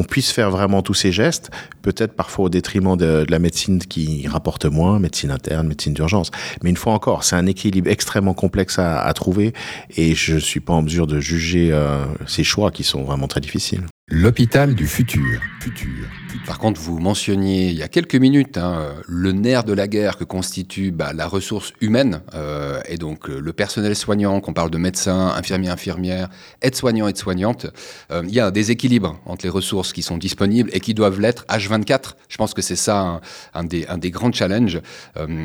puisse 0.09 0.31
faire 0.31 0.49
vraiment 0.49 0.81
tous 0.81 0.95
ces 0.95 1.11
gestes, 1.11 1.51
peut-être 1.83 2.13
parfois 2.13 2.45
au 2.45 2.49
détriment 2.49 2.97
de, 2.97 3.27
la 3.29 3.37
médecine 3.37 3.77
qui 3.77 4.27
rapporte 4.27 4.65
moins, 4.65 4.97
médecine 4.97 5.29
interne, 5.29 5.67
médecine 5.67 5.93
d'urgence. 5.93 6.31
Mais 6.63 6.71
une 6.71 6.77
fois 6.77 6.93
encore, 6.93 7.23
c'est 7.23 7.35
un 7.35 7.45
équilibre 7.45 7.89
extrêmement 7.89 8.33
complexe 8.33 8.79
à, 8.79 9.11
trouver 9.13 9.53
et 9.97 10.15
je 10.15 10.37
suis 10.37 10.61
pas 10.61 10.73
en 10.73 10.81
mesure 10.81 11.05
de 11.05 11.19
juger 11.19 11.71
euh, 11.71 12.03
ces 12.25 12.43
choix 12.43 12.71
qui 12.71 12.83
sont 12.83 13.03
vraiment 13.03 13.27
très 13.27 13.41
difficiles. 13.41 13.83
L'hôpital 14.09 14.73
du 14.73 14.87
futur. 14.87 15.39
futur. 15.59 16.07
Par 16.45 16.59
contre, 16.59 16.79
vous 16.79 16.99
mentionniez 16.99 17.69
il 17.69 17.77
y 17.77 17.83
a 17.83 17.87
quelques 17.87 18.15
minutes 18.15 18.57
hein, 18.57 18.95
le 19.07 19.31
nerf 19.31 19.63
de 19.63 19.73
la 19.73 19.87
guerre 19.87 20.17
que 20.17 20.23
constitue 20.23 20.91
bah, 20.91 21.11
la 21.13 21.27
ressource 21.27 21.73
humaine 21.81 22.21
euh, 22.33 22.81
et 22.87 22.97
donc 22.97 23.29
euh, 23.29 23.39
le 23.39 23.53
personnel 23.53 23.95
soignant, 23.95 24.39
qu'on 24.39 24.53
parle 24.53 24.71
de 24.71 24.77
médecins, 24.77 25.27
infirmiers, 25.35 25.69
infirmières, 25.69 26.29
aides-soignants, 26.61 27.07
aides-soignantes. 27.07 27.67
Euh, 28.11 28.23
il 28.27 28.33
y 28.33 28.39
a 28.39 28.47
un 28.47 28.51
déséquilibre 28.51 29.19
entre 29.25 29.45
les 29.45 29.49
ressources 29.49 29.93
qui 29.93 30.01
sont 30.01 30.17
disponibles 30.17 30.69
et 30.73 30.79
qui 30.79 30.93
doivent 30.93 31.19
l'être 31.19 31.45
H24. 31.47 32.13
Je 32.29 32.37
pense 32.37 32.53
que 32.53 32.61
c'est 32.61 32.75
ça 32.75 33.21
un, 33.53 33.63
des, 33.63 34.11
grands 34.11 34.31
challenges. 34.31 34.81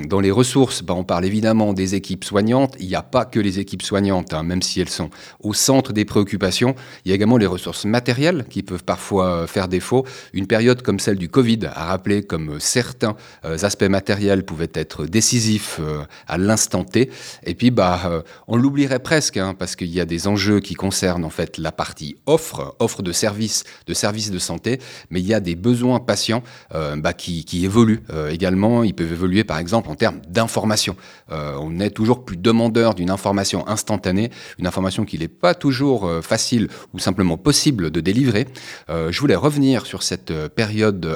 dans 0.08 0.20
les 0.20 0.30
ressources, 0.30 0.82
bah, 0.82 0.94
on 0.94 1.04
parle 1.04 1.24
évidemment 1.24 1.72
des 1.72 1.94
équipes 1.94 2.24
soignantes. 2.24 2.74
Il 2.78 2.86
n'y 2.86 2.94
a 2.94 3.02
pas 3.02 3.24
que 3.24 3.40
les 3.40 3.58
équipes 3.58 3.82
soignantes, 3.82 4.34
hein, 4.34 4.42
même 4.42 4.62
si 4.62 4.80
elles 4.80 4.88
sont 4.88 5.10
au 5.40 5.52
centre 5.52 5.92
des 5.92 6.04
préoccupations. 6.04 6.74
Il 7.04 7.08
y 7.08 7.12
a 7.12 7.14
également 7.14 7.36
les 7.36 7.46
ressources 7.46 7.84
matérielles 7.84 8.46
qui 8.48 8.62
peuvent 8.62 8.84
parfois 8.84 9.46
faire 9.46 9.68
défaut. 9.68 10.06
Une 10.32 10.46
période 10.46 10.75
comme 10.82 11.00
celle 11.00 11.16
du 11.16 11.28
Covid 11.28 11.60
a 11.74 11.86
rappelé 11.86 12.22
comme 12.22 12.60
certains 12.60 13.16
euh, 13.44 13.56
aspects 13.62 13.84
matériels 13.84 14.44
pouvaient 14.44 14.70
être 14.74 15.06
décisifs 15.06 15.78
euh, 15.80 16.02
à 16.28 16.38
l'instant 16.38 16.84
T. 16.84 17.10
Et 17.44 17.54
puis, 17.54 17.70
bah, 17.70 18.02
euh, 18.06 18.22
on 18.48 18.56
l'oublierait 18.56 18.98
presque, 18.98 19.36
hein, 19.36 19.54
parce 19.58 19.76
qu'il 19.76 19.88
y 19.88 20.00
a 20.00 20.04
des 20.04 20.28
enjeux 20.28 20.60
qui 20.60 20.74
concernent 20.74 21.24
en 21.24 21.30
fait 21.30 21.58
la 21.58 21.72
partie 21.72 22.16
offre, 22.26 22.76
offre 22.78 23.02
de 23.02 23.12
services, 23.12 23.64
de 23.86 23.94
services 23.94 24.30
de 24.30 24.38
santé, 24.38 24.80
mais 25.10 25.20
il 25.20 25.26
y 25.26 25.34
a 25.34 25.40
des 25.40 25.54
besoins 25.54 26.00
patients 26.00 26.42
bah, 26.72 27.12
qui, 27.12 27.44
qui, 27.44 27.64
évoluent 27.64 28.02
également. 28.30 28.84
Ils 28.84 28.94
peuvent 28.94 29.12
évoluer, 29.12 29.44
par 29.44 29.58
exemple, 29.58 29.88
en 29.88 29.94
termes 29.94 30.20
d'information. 30.28 30.96
on 31.30 31.80
est 31.80 31.90
toujours 31.90 32.24
plus 32.24 32.36
demandeur 32.36 32.94
d'une 32.94 33.10
information 33.10 33.66
instantanée, 33.68 34.30
une 34.58 34.66
information 34.66 35.04
qui 35.04 35.18
n'est 35.18 35.28
pas 35.28 35.54
toujours 35.54 36.10
facile 36.22 36.68
ou 36.92 36.98
simplement 36.98 37.36
possible 37.36 37.90
de 37.90 38.00
délivrer. 38.00 38.46
je 38.88 39.20
voulais 39.20 39.34
revenir 39.34 39.86
sur 39.86 40.02
cette 40.02 40.32
période 40.48 40.65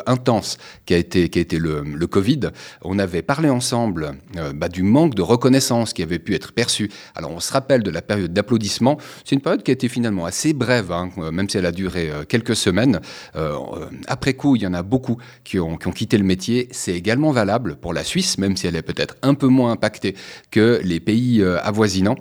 intense 0.07 0.59
qui 0.87 0.95
a 0.95 0.99
été, 0.99 1.29
qui 1.29 1.39
a 1.39 1.43
été 1.43 1.59
le, 1.59 1.83
le 1.83 2.07
Covid, 2.07 2.51
on 2.83 2.99
avait 2.99 3.23
parlé 3.23 3.49
ensemble 3.49 4.13
euh, 4.37 4.53
bah, 4.53 4.69
du 4.69 4.83
manque 4.83 5.15
de 5.15 5.23
reconnaissance 5.23 5.93
qui 5.93 6.03
avait 6.03 6.19
pu 6.19 6.35
être 6.35 6.53
perçu. 6.53 6.91
Alors 7.15 7.31
on 7.31 7.41
se 7.41 7.53
rappelle 7.53 7.83
de 7.83 7.91
la 7.91 8.03
période 8.03 8.33
d'applaudissement. 8.33 8.99
C'est 9.25 9.35
une 9.35 9.41
période 9.41 9.63
qui 9.63 9.71
a 9.71 9.75
été 9.75 9.89
finalement 9.89 10.25
assez 10.25 10.53
brève, 10.53 10.93
hein, 10.93 11.11
euh, 11.19 11.31
même 11.31 11.49
si 11.49 11.59
elle 11.59 11.67
a 11.67 11.73
duré 11.73 12.11
euh, 12.11 12.25
quelques 12.25 12.57
semaines. 12.57 13.01
après 14.07 14.35
coup, 14.35 14.57
il 14.57 14.63
y 14.63 14.67
en 14.67 14.75
a 14.75 14.83
beaucoup 14.83 15.17
qui 15.45 15.59
ont, 15.59 15.77
qui 15.77 15.89
ont 15.89 15.93
quitté 15.93 16.19
le 16.19 16.25
métier. 16.25 16.69
C'est 16.71 16.95
également 16.95 17.33
valable 17.33 17.77
pour 17.77 17.93
la 17.93 18.05
Suisse, 18.05 18.39
même 18.39 18.57
si 18.57 18.67
elle 18.67 18.77
est 18.77 18.83
peut-être 18.83 19.17
un 19.23 19.35
peu 19.35 19.47
moins 19.47 19.73
impactée 19.73 20.15
que 20.51 20.81
les 20.83 21.01
pays 21.01 21.43
avoisinants. 21.43 22.17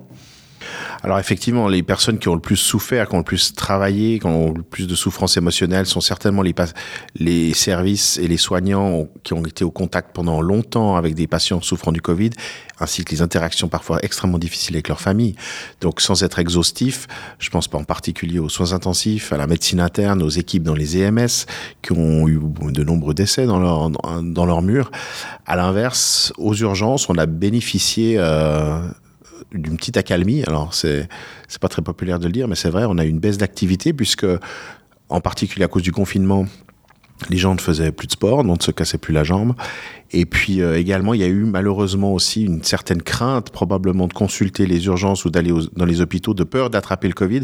Alors 1.02 1.18
effectivement, 1.18 1.68
les 1.68 1.82
personnes 1.82 2.18
qui 2.18 2.28
ont 2.28 2.34
le 2.34 2.40
plus 2.40 2.56
souffert, 2.56 3.08
qui 3.08 3.14
ont 3.14 3.18
le 3.18 3.24
plus 3.24 3.54
travaillé, 3.54 4.18
qui 4.18 4.26
ont 4.26 4.52
le 4.52 4.62
plus 4.62 4.86
de 4.86 4.94
souffrance 4.94 5.36
émotionnelle 5.36 5.86
sont 5.86 6.00
certainement 6.00 6.42
les, 6.42 7.54
services 7.54 8.18
et 8.18 8.28
les 8.28 8.36
soignants 8.36 9.08
qui 9.22 9.32
ont 9.32 9.44
été 9.44 9.64
au 9.64 9.70
contact 9.70 10.10
pendant 10.14 10.40
longtemps 10.40 10.96
avec 10.96 11.14
des 11.14 11.26
patients 11.26 11.60
souffrant 11.60 11.92
du 11.92 12.02
Covid, 12.02 12.30
ainsi 12.78 13.04
que 13.04 13.10
les 13.12 13.22
interactions 13.22 13.68
parfois 13.68 13.98
extrêmement 14.02 14.38
difficiles 14.38 14.76
avec 14.76 14.88
leur 14.88 15.00
famille. 15.00 15.34
Donc 15.80 16.00
sans 16.00 16.22
être 16.22 16.38
exhaustif, 16.38 17.06
je 17.38 17.50
pense 17.50 17.68
pas 17.68 17.78
en 17.78 17.84
particulier 17.84 18.38
aux 18.38 18.48
soins 18.48 18.72
intensifs, 18.72 19.32
à 19.32 19.36
la 19.36 19.46
médecine 19.46 19.80
interne, 19.80 20.22
aux 20.22 20.28
équipes 20.28 20.62
dans 20.62 20.74
les 20.74 20.98
EMS 20.98 21.46
qui 21.82 21.92
ont 21.92 22.28
eu 22.28 22.40
de 22.70 22.84
nombreux 22.84 23.14
décès 23.14 23.46
dans 23.46 23.58
leur, 23.58 23.90
dans 23.90 24.46
leur 24.46 24.62
mur. 24.62 24.90
À 25.46 25.56
l'inverse, 25.56 26.32
aux 26.38 26.54
urgences, 26.54 27.08
on 27.08 27.16
a 27.16 27.26
bénéficié... 27.26 28.16
Euh, 28.18 28.80
d'une 29.52 29.76
petite 29.76 29.96
accalmie. 29.96 30.42
Alors 30.44 30.74
c'est 30.74 31.08
pas 31.60 31.68
très 31.68 31.82
populaire 31.82 32.18
de 32.18 32.26
le 32.26 32.32
dire, 32.32 32.48
mais 32.48 32.54
c'est 32.54 32.70
vrai, 32.70 32.84
on 32.88 32.98
a 32.98 33.04
eu 33.04 33.08
une 33.08 33.20
baisse 33.20 33.38
d'activité 33.38 33.92
puisque, 33.92 34.26
en 35.08 35.20
particulier 35.20 35.64
à 35.64 35.68
cause 35.68 35.82
du 35.82 35.92
confinement, 35.92 36.46
les 37.28 37.36
gens 37.36 37.54
ne 37.54 37.60
faisaient 37.60 37.92
plus 37.92 38.06
de 38.06 38.12
sport, 38.12 38.44
donc 38.44 38.58
ne 38.58 38.62
se 38.62 38.70
cassaient 38.70 38.98
plus 38.98 39.12
la 39.12 39.24
jambe. 39.24 39.54
Et 40.12 40.26
puis 40.26 40.60
euh, 40.60 40.76
également, 40.76 41.14
il 41.14 41.20
y 41.20 41.24
a 41.24 41.28
eu 41.28 41.44
malheureusement 41.44 42.12
aussi 42.12 42.42
une 42.42 42.64
certaine 42.64 43.02
crainte 43.02 43.50
probablement 43.50 44.08
de 44.08 44.12
consulter 44.12 44.66
les 44.66 44.86
urgences 44.86 45.24
ou 45.24 45.30
d'aller 45.30 45.52
dans 45.76 45.84
les 45.84 46.00
hôpitaux 46.00 46.34
de 46.34 46.42
peur 46.42 46.70
d'attraper 46.70 47.06
le 47.06 47.14
Covid. 47.14 47.42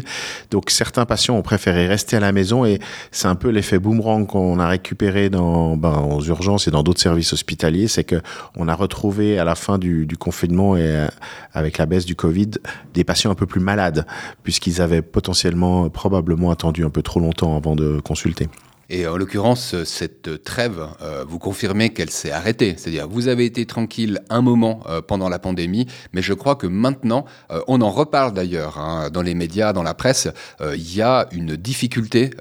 Donc 0.51 0.69
certains 0.69 1.05
patients 1.05 1.37
ont 1.37 1.41
préféré 1.41 1.87
rester 1.87 2.17
à 2.17 2.19
la 2.19 2.31
maison 2.31 2.65
et 2.65 2.79
c'est 3.11 3.27
un 3.27 3.35
peu 3.35 3.49
l'effet 3.49 3.79
boomerang 3.79 4.27
qu'on 4.27 4.59
a 4.59 4.67
récupéré 4.67 5.29
dans 5.29 5.77
ben, 5.77 6.01
aux 6.11 6.23
urgences 6.23 6.67
et 6.67 6.71
dans 6.71 6.83
d'autres 6.83 7.01
services 7.01 7.31
hospitaliers, 7.31 7.87
c'est 7.87 8.03
que 8.03 8.21
on 8.55 8.67
a 8.67 8.75
retrouvé 8.75 9.39
à 9.39 9.45
la 9.45 9.55
fin 9.55 9.77
du, 9.77 10.05
du 10.05 10.17
confinement 10.17 10.75
et 10.75 10.81
euh, 10.81 11.07
avec 11.53 11.77
la 11.77 11.85
baisse 11.85 12.05
du 12.05 12.15
Covid 12.15 12.51
des 12.93 13.03
patients 13.05 13.31
un 13.31 13.35
peu 13.35 13.45
plus 13.45 13.61
malades 13.61 14.05
puisqu'ils 14.43 14.81
avaient 14.81 15.01
potentiellement 15.01 15.89
probablement 15.89 16.51
attendu 16.51 16.83
un 16.83 16.89
peu 16.89 17.01
trop 17.01 17.19
longtemps 17.21 17.55
avant 17.55 17.75
de 17.75 18.01
consulter. 18.01 18.49
Et 18.89 19.05
en 19.05 19.17
l'occurrence, 19.17 19.75
cette 19.83 20.43
trêve, 20.43 20.87
euh, 21.01 21.25
vous 21.27 21.39
confirmez 21.39 21.89
qu'elle 21.89 22.09
s'est 22.09 22.31
arrêtée. 22.31 22.75
C'est-à-dire, 22.77 23.07
vous 23.07 23.27
avez 23.27 23.45
été 23.45 23.65
tranquille 23.65 24.21
un 24.29 24.41
moment 24.41 24.81
euh, 24.87 25.01
pendant 25.01 25.27
la 25.27 25.39
pandémie, 25.39 25.87
mais 26.13 26.21
je 26.21 26.33
crois 26.33 26.55
que 26.55 26.67
maintenant, 26.67 27.25
euh, 27.51 27.59
on 27.67 27.81
en 27.81 27.91
reparle 27.91 28.33
d'ailleurs 28.33 28.77
hein, 28.77 29.09
dans 29.09 29.21
les 29.21 29.33
médias, 29.33 29.73
dans 29.73 29.83
la 29.83 29.93
presse, 29.93 30.29
il 30.61 30.95
y 30.95 31.01
a 31.01 31.27
une 31.31 31.55
difficulté 31.55 32.31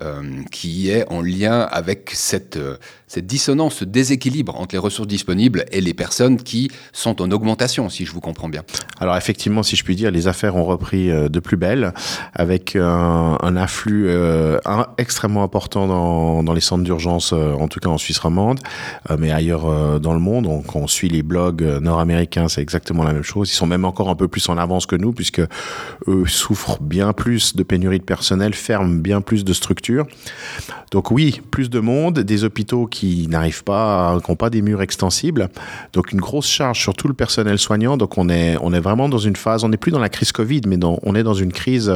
qui 0.50 0.90
est 0.90 1.10
en 1.10 1.20
lien 1.20 1.60
avec 1.60 2.10
cette, 2.12 2.58
cette 3.06 3.26
dissonance, 3.26 3.76
ce 3.76 3.84
déséquilibre 3.84 4.58
entre 4.60 4.74
les 4.74 4.78
ressources 4.78 5.08
disponibles 5.08 5.64
et 5.70 5.80
les 5.80 5.94
personnes 5.94 6.36
qui 6.36 6.70
sont 6.92 7.20
en 7.22 7.30
augmentation, 7.30 7.88
si 7.88 8.04
je 8.04 8.12
vous 8.12 8.20
comprends 8.20 8.48
bien. 8.48 8.62
Alors 9.00 9.16
effectivement, 9.16 9.62
si 9.62 9.76
je 9.76 9.84
puis 9.84 9.96
dire, 9.96 10.10
les 10.10 10.28
affaires 10.28 10.56
ont 10.56 10.64
repris 10.64 11.08
de 11.08 11.40
plus 11.40 11.56
belle, 11.56 11.92
avec 12.34 12.76
un, 12.76 13.38
un 13.40 13.56
afflux 13.56 14.08
extrêmement 14.98 15.42
important 15.42 15.86
dans 15.86 16.35
dans, 16.42 16.52
les 16.52 16.60
centres 16.60 16.84
d'urgence, 16.84 17.32
euh, 17.32 17.52
en 17.52 17.68
tout 17.68 17.80
cas 17.80 17.88
en 17.88 17.98
Suisse 17.98 18.18
romande, 18.18 18.60
euh, 19.10 19.16
mais 19.18 19.30
ailleurs 19.30 19.66
euh, 19.66 19.98
dans 19.98 20.12
le 20.12 20.20
monde. 20.20 20.44
Donc 20.44 20.74
on 20.74 20.86
suit 20.86 21.08
les 21.08 21.22
blogs 21.22 21.62
nord-américains, 21.62 22.48
c'est 22.48 22.62
exactement 22.62 23.04
la 23.04 23.12
même 23.12 23.22
chose. 23.22 23.50
Ils 23.50 23.54
sont 23.54 23.66
même 23.66 23.84
encore 23.84 24.08
un 24.08 24.14
peu 24.14 24.28
plus 24.28 24.48
en 24.48 24.58
avance 24.58 24.86
que 24.86 24.96
nous, 24.96 25.12
puisque 25.12 25.40
eux 26.08 26.26
souffrent 26.26 26.80
bien 26.80 27.12
plus 27.12 27.56
de 27.56 27.62
pénurie 27.62 27.98
de 27.98 28.04
personnel, 28.04 28.54
ferment 28.54 29.00
bien 29.00 29.20
plus 29.20 29.44
de 29.44 29.52
structures. 29.52 30.06
Donc 30.90 31.10
oui, 31.10 31.40
plus 31.50 31.68
de 31.68 31.80
monde, 31.80 32.20
des 32.20 32.44
hôpitaux 32.44 32.86
qui 32.86 33.26
n'arrivent 33.28 33.64
pas, 33.64 34.18
qui 34.24 34.30
n'ont 34.30 34.36
pas 34.36 34.50
des 34.50 34.62
murs 34.62 34.82
extensibles. 34.82 35.48
Donc 35.92 36.12
une 36.12 36.20
grosse 36.20 36.48
charge 36.48 36.80
sur 36.80 36.94
tout 36.94 37.08
le 37.08 37.14
personnel 37.14 37.58
soignant. 37.58 37.96
Donc 37.96 38.18
on 38.18 38.28
est, 38.28 38.56
on 38.60 38.72
est 38.72 38.80
vraiment 38.80 39.08
dans 39.08 39.18
une 39.18 39.36
phase, 39.36 39.64
on 39.64 39.68
n'est 39.68 39.76
plus 39.76 39.92
dans 39.92 39.98
la 39.98 40.08
crise 40.08 40.32
Covid, 40.32 40.62
mais 40.66 40.78
on 40.82 41.14
est 41.14 41.22
dans 41.22 41.34
une 41.34 41.52
crise 41.52 41.92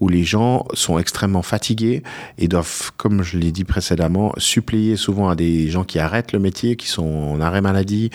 où 0.00 0.08
les 0.08 0.24
gens 0.24 0.66
sont 0.74 0.98
extrêmement 0.98 1.42
fatigués 1.42 2.02
et 2.38 2.48
doivent, 2.48 2.90
comme 2.96 3.22
je 3.22 3.38
l'ai 3.38 3.52
dit 3.52 3.59
précédemment, 3.64 4.32
suppléer 4.38 4.96
souvent 4.96 5.28
à 5.28 5.34
des 5.34 5.68
gens 5.68 5.84
qui 5.84 5.98
arrêtent 5.98 6.32
le 6.32 6.38
métier, 6.38 6.76
qui 6.76 6.88
sont 6.88 7.02
en 7.02 7.40
arrêt 7.40 7.60
maladie, 7.60 8.10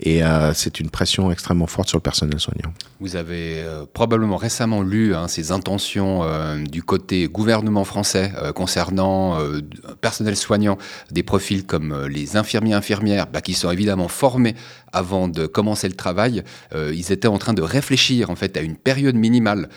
et 0.00 0.22
euh, 0.22 0.52
c'est 0.52 0.78
une 0.80 0.90
pression 0.90 1.30
extrêmement 1.32 1.66
forte 1.66 1.88
sur 1.88 1.96
le 1.96 2.02
personnel 2.02 2.38
soignant. 2.38 2.72
Vous 3.00 3.16
avez 3.16 3.62
euh, 3.62 3.86
probablement 3.90 4.36
récemment 4.36 4.82
lu 4.82 5.14
hein, 5.14 5.26
ces 5.26 5.52
intentions 5.52 6.22
euh, 6.24 6.62
du 6.62 6.82
côté 6.82 7.28
gouvernement 7.28 7.84
français 7.84 8.32
concernant 8.54 9.38
personnel 10.00 10.36
soignant, 10.36 10.78
des 11.10 11.22
profils 11.22 11.64
comme 11.64 12.06
les 12.06 12.36
infirmiers 12.36 12.74
infirmières, 12.74 13.26
bah, 13.26 13.40
qui 13.40 13.54
sont 13.54 13.70
évidemment 13.70 14.08
formés 14.08 14.54
avant 14.92 15.28
de 15.28 15.46
commencer 15.46 15.88
le 15.88 15.94
travail. 15.94 16.42
ils 16.74 17.12
étaient 17.12 17.28
en 17.28 17.38
train 17.38 17.54
de 17.54 17.62
réfléchir 17.62 18.30
en 18.30 18.36
fait 18.36 18.56
à 18.56 18.60
une 18.60 18.76
période 18.76 19.14
minimale 19.14 19.68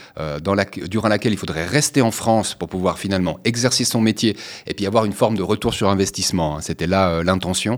dans 0.42 0.54
la, 0.54 0.66
durant 0.66 1.08
laquelle 1.08 1.34
il 1.34 1.38
faudrait 1.38 1.66
rester 1.66 2.02
en 2.02 2.12
France 2.12 2.56
pour 2.56 2.70
pouvoir 2.70 3.00
finalement 3.00 3.40
exercer 3.44 3.86
son 3.86 4.02
métier 4.02 4.38
et 4.68 4.74
puis 4.74 4.86
avoir 4.86 5.06
une 5.06 5.09
forme 5.14 5.36
de 5.36 5.44
retour 5.44 5.74
sur 5.74 5.90
investissement. 5.90 6.58
Hein. 6.58 6.62
C'était 6.62 6.88
là 6.88 7.24
l'intention. 7.24 7.78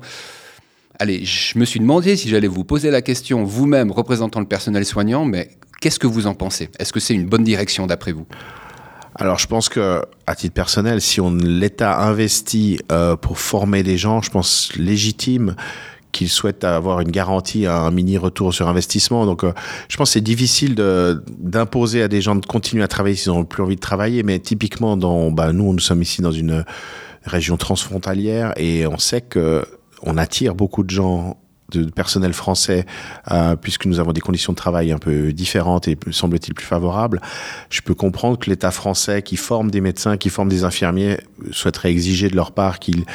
Allez, 1.00 1.26
je 1.26 1.58
me 1.58 1.66
suis 1.66 1.80
demandé 1.80 2.16
si 2.16 2.30
j'allais 2.30 2.48
vous 2.48 2.64
poser 2.64 2.92
la 2.92 3.02
question, 3.02 3.44
vous-même 3.44 3.92
représentant 3.92 4.40
le 4.40 4.46
personnel 4.46 4.86
soignant, 4.86 5.26
mais 5.26 5.50
qu'est-ce 5.80 6.00
que 6.00 6.08
vous 6.08 6.28
en 6.28 6.36
pensez? 6.36 6.70
Est-ce 6.78 6.94
que 6.94 7.00
c'est 7.00 7.16
une 7.16 7.28
bonne 7.28 7.44
direction 7.44 7.88
d'après 7.88 8.12
vous? 8.12 8.28
Alors 9.16 9.40
je 9.40 9.48
pense 9.48 9.68
que 9.68 10.02
à 10.28 10.36
titre 10.36 10.54
personnel, 10.54 11.02
si 11.02 11.20
l'État 11.44 12.00
investit 12.02 12.80
euh, 12.92 13.16
pour 13.16 13.40
former 13.40 13.84
des 13.84 13.98
gens, 13.98 14.22
je 14.22 14.30
pense 14.30 14.74
légitime 14.78 15.56
qu'il 16.12 16.30
souhaite 16.30 16.64
avoir 16.64 17.00
une 17.02 17.12
garantie, 17.12 17.66
un 17.66 17.90
mini 17.92 18.18
retour 18.18 18.54
sur 18.54 18.68
investissement. 18.68 19.26
Donc, 19.26 19.44
euh, 19.44 19.54
je 19.88 19.98
pense 19.98 20.10
que 20.10 20.14
c'est 20.14 20.22
difficile 20.22 20.76
d'imposer 20.76 22.04
à 22.04 22.08
des 22.08 22.22
gens 22.22 22.36
de 22.36 22.46
continuer 22.46 22.84
à 22.84 22.88
travailler 22.88 23.16
s'ils 23.16 23.32
n'ont 23.32 23.46
plus 23.46 23.64
envie 23.64 23.76
de 23.76 23.82
travailler. 23.82 24.24
Mais 24.24 24.40
typiquement, 24.40 24.98
dans, 24.98 25.32
bah, 25.32 25.54
nous, 25.54 25.72
nous 25.74 25.80
sommes 25.80 26.02
ici 26.02 26.22
dans 26.22 26.32
une 26.32 26.66
région 27.24 27.58
transfrontalière 27.58 28.54
et 28.58 28.88
on 28.88 28.98
sait 28.98 29.22
que 29.22 29.66
on 30.04 30.18
attire 30.18 30.56
beaucoup 30.56 30.84
de 30.84 30.90
gens 30.90 31.38
de 31.72 31.86
personnel 31.86 32.34
français, 32.34 32.86
euh, 33.32 33.56
puisque 33.56 33.86
nous 33.86 34.00
avons 34.00 34.12
des 34.12 34.22
conditions 34.22 34.54
de 34.54 34.58
travail 34.58 34.92
un 34.92 34.98
peu 34.98 35.34
différentes 35.34 35.88
et 35.88 35.98
semble-t-il 36.12 36.54
plus 36.54 36.66
favorables, 36.66 37.22
je 37.70 37.82
peux 37.82 37.96
comprendre 37.96 38.38
que 38.38 38.50
l'État 38.50 38.72
français 38.72 39.22
qui 39.22 39.38
forme 39.38 39.72
des 39.72 39.82
médecins, 39.82 40.18
qui 40.18 40.30
forme 40.30 40.50
des 40.50 40.64
infirmiers, 40.64 41.18
souhaiterait 41.52 41.92
exiger 41.92 42.30
de 42.30 42.36
leur 42.36 42.52
part 42.52 42.80
qu'ils 42.80 43.06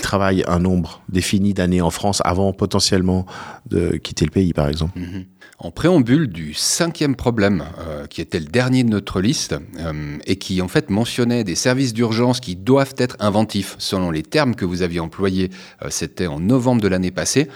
travaillent 0.00 0.44
un 0.46 0.58
nombre 0.58 1.02
défini 1.08 1.54
d'années 1.54 1.80
en 1.80 1.90
France 1.90 2.20
avant 2.24 2.52
potentiellement 2.52 3.26
de 3.70 3.96
quitter 3.96 4.24
le 4.24 4.30
pays, 4.30 4.52
par 4.52 4.68
exemple. 4.68 4.98
Mm-hmm. 4.98 5.24
En 5.58 5.70
préambule 5.70 6.26
du 6.26 6.54
cinquième 6.54 7.14
problème, 7.14 7.64
euh, 7.78 8.06
qui 8.08 8.20
était 8.20 8.40
le 8.40 8.46
dernier 8.46 8.82
de 8.82 8.88
notre 8.88 9.20
liste, 9.20 9.54
euh, 9.78 10.18
et 10.26 10.34
qui 10.34 10.60
en 10.60 10.66
fait 10.66 10.90
mentionnait 10.90 11.44
des 11.44 11.54
services 11.54 11.92
d'urgence 11.92 12.40
qui 12.40 12.56
doivent 12.56 12.94
être 12.98 13.16
inventifs, 13.20 13.76
selon 13.78 14.10
les 14.10 14.24
termes 14.24 14.56
que 14.56 14.64
vous 14.64 14.82
aviez 14.82 14.98
employés, 14.98 15.50
euh, 15.82 15.86
c'était 15.88 16.26
en 16.26 16.40
novembre 16.40 16.80
de 16.80 16.88
l'année 16.88 17.12
passée, 17.12 17.48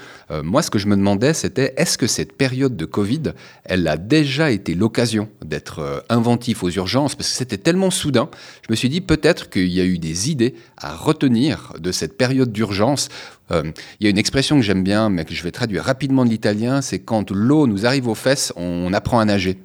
moi 0.43 0.61
ce 0.61 0.69
que 0.69 0.77
je 0.77 0.87
me 0.87 0.97
demandais 0.97 1.33
c'était 1.33 1.73
est-ce 1.77 1.97
que 1.97 2.05
cette 2.05 2.33
période 2.33 2.75
de 2.75 2.85
Covid, 2.85 3.33
elle 3.63 3.87
a 3.87 3.95
déjà 3.95 4.51
été 4.51 4.75
l'occasion 4.75 5.29
d'être 5.43 6.03
inventif 6.09 6.63
aux 6.63 6.69
urgences, 6.69 7.15
parce 7.15 7.29
que 7.29 7.35
c'était 7.35 7.57
tellement 7.57 7.91
soudain, 7.91 8.29
je 8.65 8.71
me 8.71 8.75
suis 8.75 8.89
dit 8.89 8.99
peut-être 8.99 9.49
qu'il 9.49 9.69
y 9.69 9.79
a 9.79 9.85
eu 9.85 9.99
des 9.99 10.29
idées 10.29 10.55
à 10.77 10.93
retenir 10.93 11.73
de 11.79 11.91
cette 11.93 12.17
période 12.17 12.51
d'urgence 12.51 13.07
il 13.51 13.73
y 14.01 14.07
a 14.07 14.09
une 14.09 14.17
expression 14.17 14.57
que 14.57 14.61
j'aime 14.61 14.83
bien, 14.83 15.09
mais 15.09 15.25
que 15.25 15.33
je 15.33 15.43
vais 15.43 15.51
traduire 15.51 15.83
rapidement 15.83 16.25
de 16.25 16.29
l'italien, 16.29 16.81
c'est 16.81 16.99
quand 16.99 17.31
l'eau 17.31 17.67
nous 17.67 17.85
arrive 17.85 18.07
aux 18.07 18.15
fesses, 18.15 18.51
on 18.55 18.93
apprend 18.93 19.19
à 19.19 19.25
nager. 19.25 19.57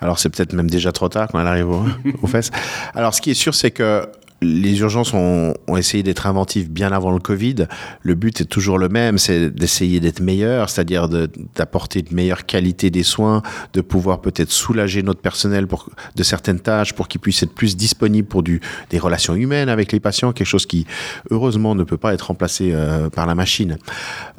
Alors 0.00 0.18
c'est 0.18 0.28
peut-être 0.28 0.52
même 0.52 0.70
déjà 0.70 0.92
trop 0.92 1.08
tard 1.08 1.28
quand 1.30 1.40
elle 1.40 1.46
arrive 1.46 1.68
aux 1.70 2.26
fesses. 2.26 2.50
Alors 2.94 3.14
ce 3.14 3.20
qui 3.20 3.30
est 3.30 3.34
sûr, 3.34 3.54
c'est 3.54 3.70
que 3.70 4.08
les 4.40 4.78
urgences 4.80 5.14
ont, 5.14 5.54
essayé 5.76 6.02
d'être 6.02 6.26
inventives 6.26 6.70
bien 6.70 6.92
avant 6.92 7.12
le 7.12 7.18
Covid. 7.18 7.66
Le 8.02 8.14
but 8.14 8.40
est 8.40 8.44
toujours 8.44 8.78
le 8.78 8.88
même, 8.88 9.18
c'est 9.18 9.50
d'essayer 9.50 10.00
d'être 10.00 10.20
meilleur, 10.20 10.70
c'est-à-dire 10.70 11.08
d'apporter 11.08 12.02
de, 12.02 12.14
meilleure 12.14 12.46
qualité 12.46 12.90
des 12.90 13.02
soins, 13.02 13.42
de 13.72 13.80
pouvoir 13.80 14.20
peut-être 14.20 14.50
soulager 14.50 15.02
notre 15.02 15.20
personnel 15.20 15.66
pour, 15.66 15.88
de 16.16 16.22
certaines 16.22 16.60
tâches 16.60 16.94
pour 16.94 17.08
qu'ils 17.08 17.20
puissent 17.20 17.42
être 17.42 17.54
plus 17.54 17.76
disponibles 17.76 18.26
pour 18.26 18.42
des 18.42 18.60
relations 18.98 19.34
humaines 19.34 19.68
avec 19.68 19.92
les 19.92 20.00
patients, 20.00 20.32
quelque 20.32 20.46
chose 20.46 20.66
qui 20.66 20.86
heureusement 21.30 21.74
ne 21.74 21.84
peut 21.84 21.96
pas 21.96 22.14
être 22.14 22.28
remplacé 22.28 22.72
euh, 22.72 23.08
par 23.10 23.26
la 23.26 23.34
machine. 23.34 23.78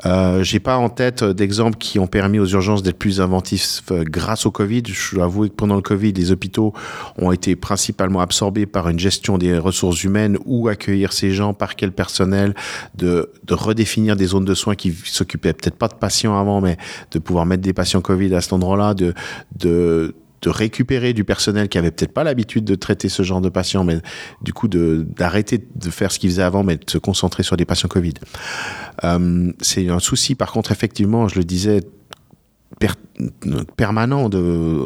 Euh, 0.06 0.44
J'ai 0.44 0.60
pas 0.60 0.78
en 0.78 0.90
tête 0.90 1.24
d'exemples 1.24 1.78
qui 1.78 2.00
ont 2.00 2.08
permis 2.08 2.40
aux 2.40 2.48
urgences 2.48 2.84
d'être 2.84 2.98
plus 2.98 3.22
inventifs 3.22 3.84
euh, 3.92 4.04
grâce 4.06 4.46
au 4.46 4.52
Covid. 4.52 4.84
Je 4.88 5.16
dois 5.16 5.26
avouer 5.26 5.50
que 5.50 5.56
pendant 5.56 5.76
le 5.76 5.82
Covid, 5.82 6.14
les 6.14 6.32
hôpitaux 6.32 6.74
ont 7.18 7.32
été 7.32 7.56
principalement 7.56 8.22
absorbés 8.22 8.66
par 8.66 8.90
une 8.90 9.00
gestion 9.00 9.38
des 9.38 9.58
ressources 9.58 9.89
humaines, 9.92 10.38
où 10.46 10.68
accueillir 10.68 11.14
ces 11.14 11.32
gens, 11.32 11.54
par 11.54 11.76
quel 11.76 11.92
personnel, 11.92 12.54
de, 12.96 13.30
redéfinir 13.50 14.16
des 14.16 14.28
zones 14.28 14.46
de 14.46 14.54
soins 14.54 14.76
qui 14.76 14.94
s'occupaient 15.06 15.54
peut-être 15.54 15.78
pas 15.78 15.88
de 15.88 15.96
patients 15.96 16.40
avant, 16.40 16.62
mais 16.62 16.78
de 17.12 17.20
pouvoir 17.20 17.46
mettre 17.46 17.62
des 17.62 17.74
patients 17.74 18.02
Covid 18.02 18.34
à 18.36 18.42
cet 18.42 18.54
endroit-là, 18.54 18.94
de, 18.94 19.14
de 20.42 20.50
récupérer 20.50 21.14
du 21.14 21.24
personnel 21.24 21.70
qui 21.70 21.78
avait 21.78 21.92
peut-être 21.92 22.14
pas 22.14 22.24
l'habitude 22.24 22.64
de 22.64 22.76
traiter 22.76 23.10
ce 23.10 23.24
genre 23.24 23.42
de 23.42 23.50
patients, 23.50 23.84
mais 23.84 24.00
du 24.42 24.54
coup 24.54 24.68
d'arrêter 24.68 25.66
de 25.76 25.90
faire 25.90 26.12
ce 26.12 26.20
qu'ils 26.20 26.30
faisaient 26.30 26.44
avant, 26.44 26.64
mais 26.64 26.78
de 26.78 26.90
se 26.90 26.98
concentrer 26.98 27.44
sur 27.44 27.58
des 27.58 27.66
patients 27.66 27.90
Covid. 27.90 28.14
Euh, 29.04 29.52
c'est 29.62 29.90
un 29.90 30.00
souci, 30.00 30.36
par 30.36 30.52
contre, 30.52 30.72
effectivement, 30.72 31.28
je 31.28 31.38
le 31.38 31.44
disais 31.44 31.82
permanent, 33.76 34.30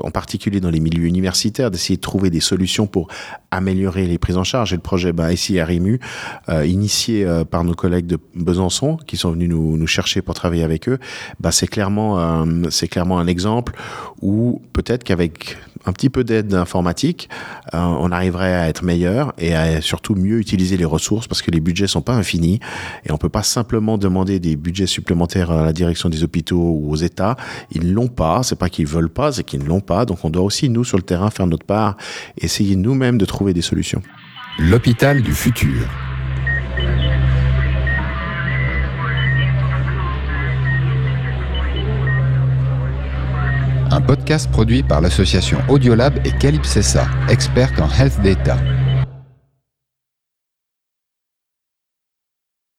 en 0.03 0.11
particulier 0.11 0.59
dans 0.59 0.71
les 0.71 0.79
milieux 0.79 1.05
universitaires, 1.05 1.69
d'essayer 1.69 1.97
de 1.97 2.01
trouver 2.01 2.29
des 2.29 2.39
solutions 2.39 2.87
pour 2.87 3.07
améliorer 3.51 4.07
les 4.07 4.17
prises 4.17 4.37
en 4.37 4.43
charge. 4.43 4.73
Et 4.73 4.75
le 4.75 4.81
projet 4.81 5.13
bah, 5.13 5.29
euh, 5.29 6.65
initié 6.65 7.25
euh, 7.25 7.45
par 7.45 7.63
nos 7.63 7.75
collègues 7.75 8.07
de 8.07 8.17
Besançon, 8.35 8.97
qui 8.97 9.17
sont 9.17 9.31
venus 9.31 9.49
nous, 9.49 9.87
chercher 9.87 10.21
pour 10.21 10.33
travailler 10.33 10.63
avec 10.63 10.89
eux, 10.89 10.97
bah, 11.39 11.51
c'est 11.51 11.67
clairement, 11.67 12.45
clairement 12.89 13.19
un 13.19 13.27
exemple 13.27 13.73
où 14.21 14.61
peut-être 14.73 15.03
qu'avec 15.03 15.57
un 15.85 15.91
petit 15.91 16.09
peu 16.09 16.23
d'aide 16.23 16.53
informatique, 16.53 17.29
euh, 17.73 17.79
on 17.79 18.11
arriverait 18.11 18.53
à 18.53 18.69
être 18.69 18.83
meilleur 18.83 19.33
et 19.37 19.53
à 19.53 19.81
surtout 19.81 20.15
mieux 20.15 20.39
utiliser 20.39 20.77
les 20.77 20.85
ressources 20.85 21.27
parce 21.27 21.41
que 21.41 21.51
les 21.51 21.59
budgets 21.59 21.87
sont 21.87 22.01
pas 22.01 22.13
infinis 22.13 22.59
et 23.05 23.11
on 23.11 23.17
peut 23.17 23.29
pas 23.29 23.43
simplement 23.43 23.97
demander 23.97 24.39
des 24.39 24.55
budgets 24.55 24.87
supplémentaires 24.87 25.51
à 25.51 25.65
la 25.65 25.73
direction 25.73 26.09
des 26.09 26.23
hôpitaux 26.23 26.79
ou 26.81 26.91
aux 26.91 26.95
États. 26.95 27.35
Ils 27.83 27.93
l'ont 27.93 28.07
pas. 28.07 28.43
C'est 28.43 28.55
pas 28.55 28.69
qu'ils 28.69 28.87
veulent 28.87 29.09
pas, 29.09 29.33
c'est 29.33 29.43
qu'ils 29.43 29.61
ne 29.61 29.67
l'ont 29.67 29.81
pas. 29.81 30.05
Donc 30.05 30.23
on 30.23 30.29
doit 30.29 30.43
aussi 30.43 30.69
nous 30.69 30.85
sur 30.85 30.97
le 30.97 31.03
terrain 31.03 31.29
faire 31.29 31.47
notre 31.47 31.65
part, 31.65 31.97
essayer 32.37 32.75
nous-mêmes 32.75 33.17
de 33.17 33.25
trouver 33.25 33.53
des 33.53 33.61
solutions. 33.61 34.01
L'hôpital 34.57 35.21
du 35.21 35.33
futur. 35.33 35.87
un 43.91 44.01
podcast 44.01 44.49
produit 44.49 44.81
par 44.81 45.01
l'association 45.01 45.59
Audiolab 45.69 46.17
et 46.25 46.31
Calypsessa, 46.31 47.07
experte 47.29 47.79
en 47.79 47.87
health 47.89 48.19
data. 48.23 48.57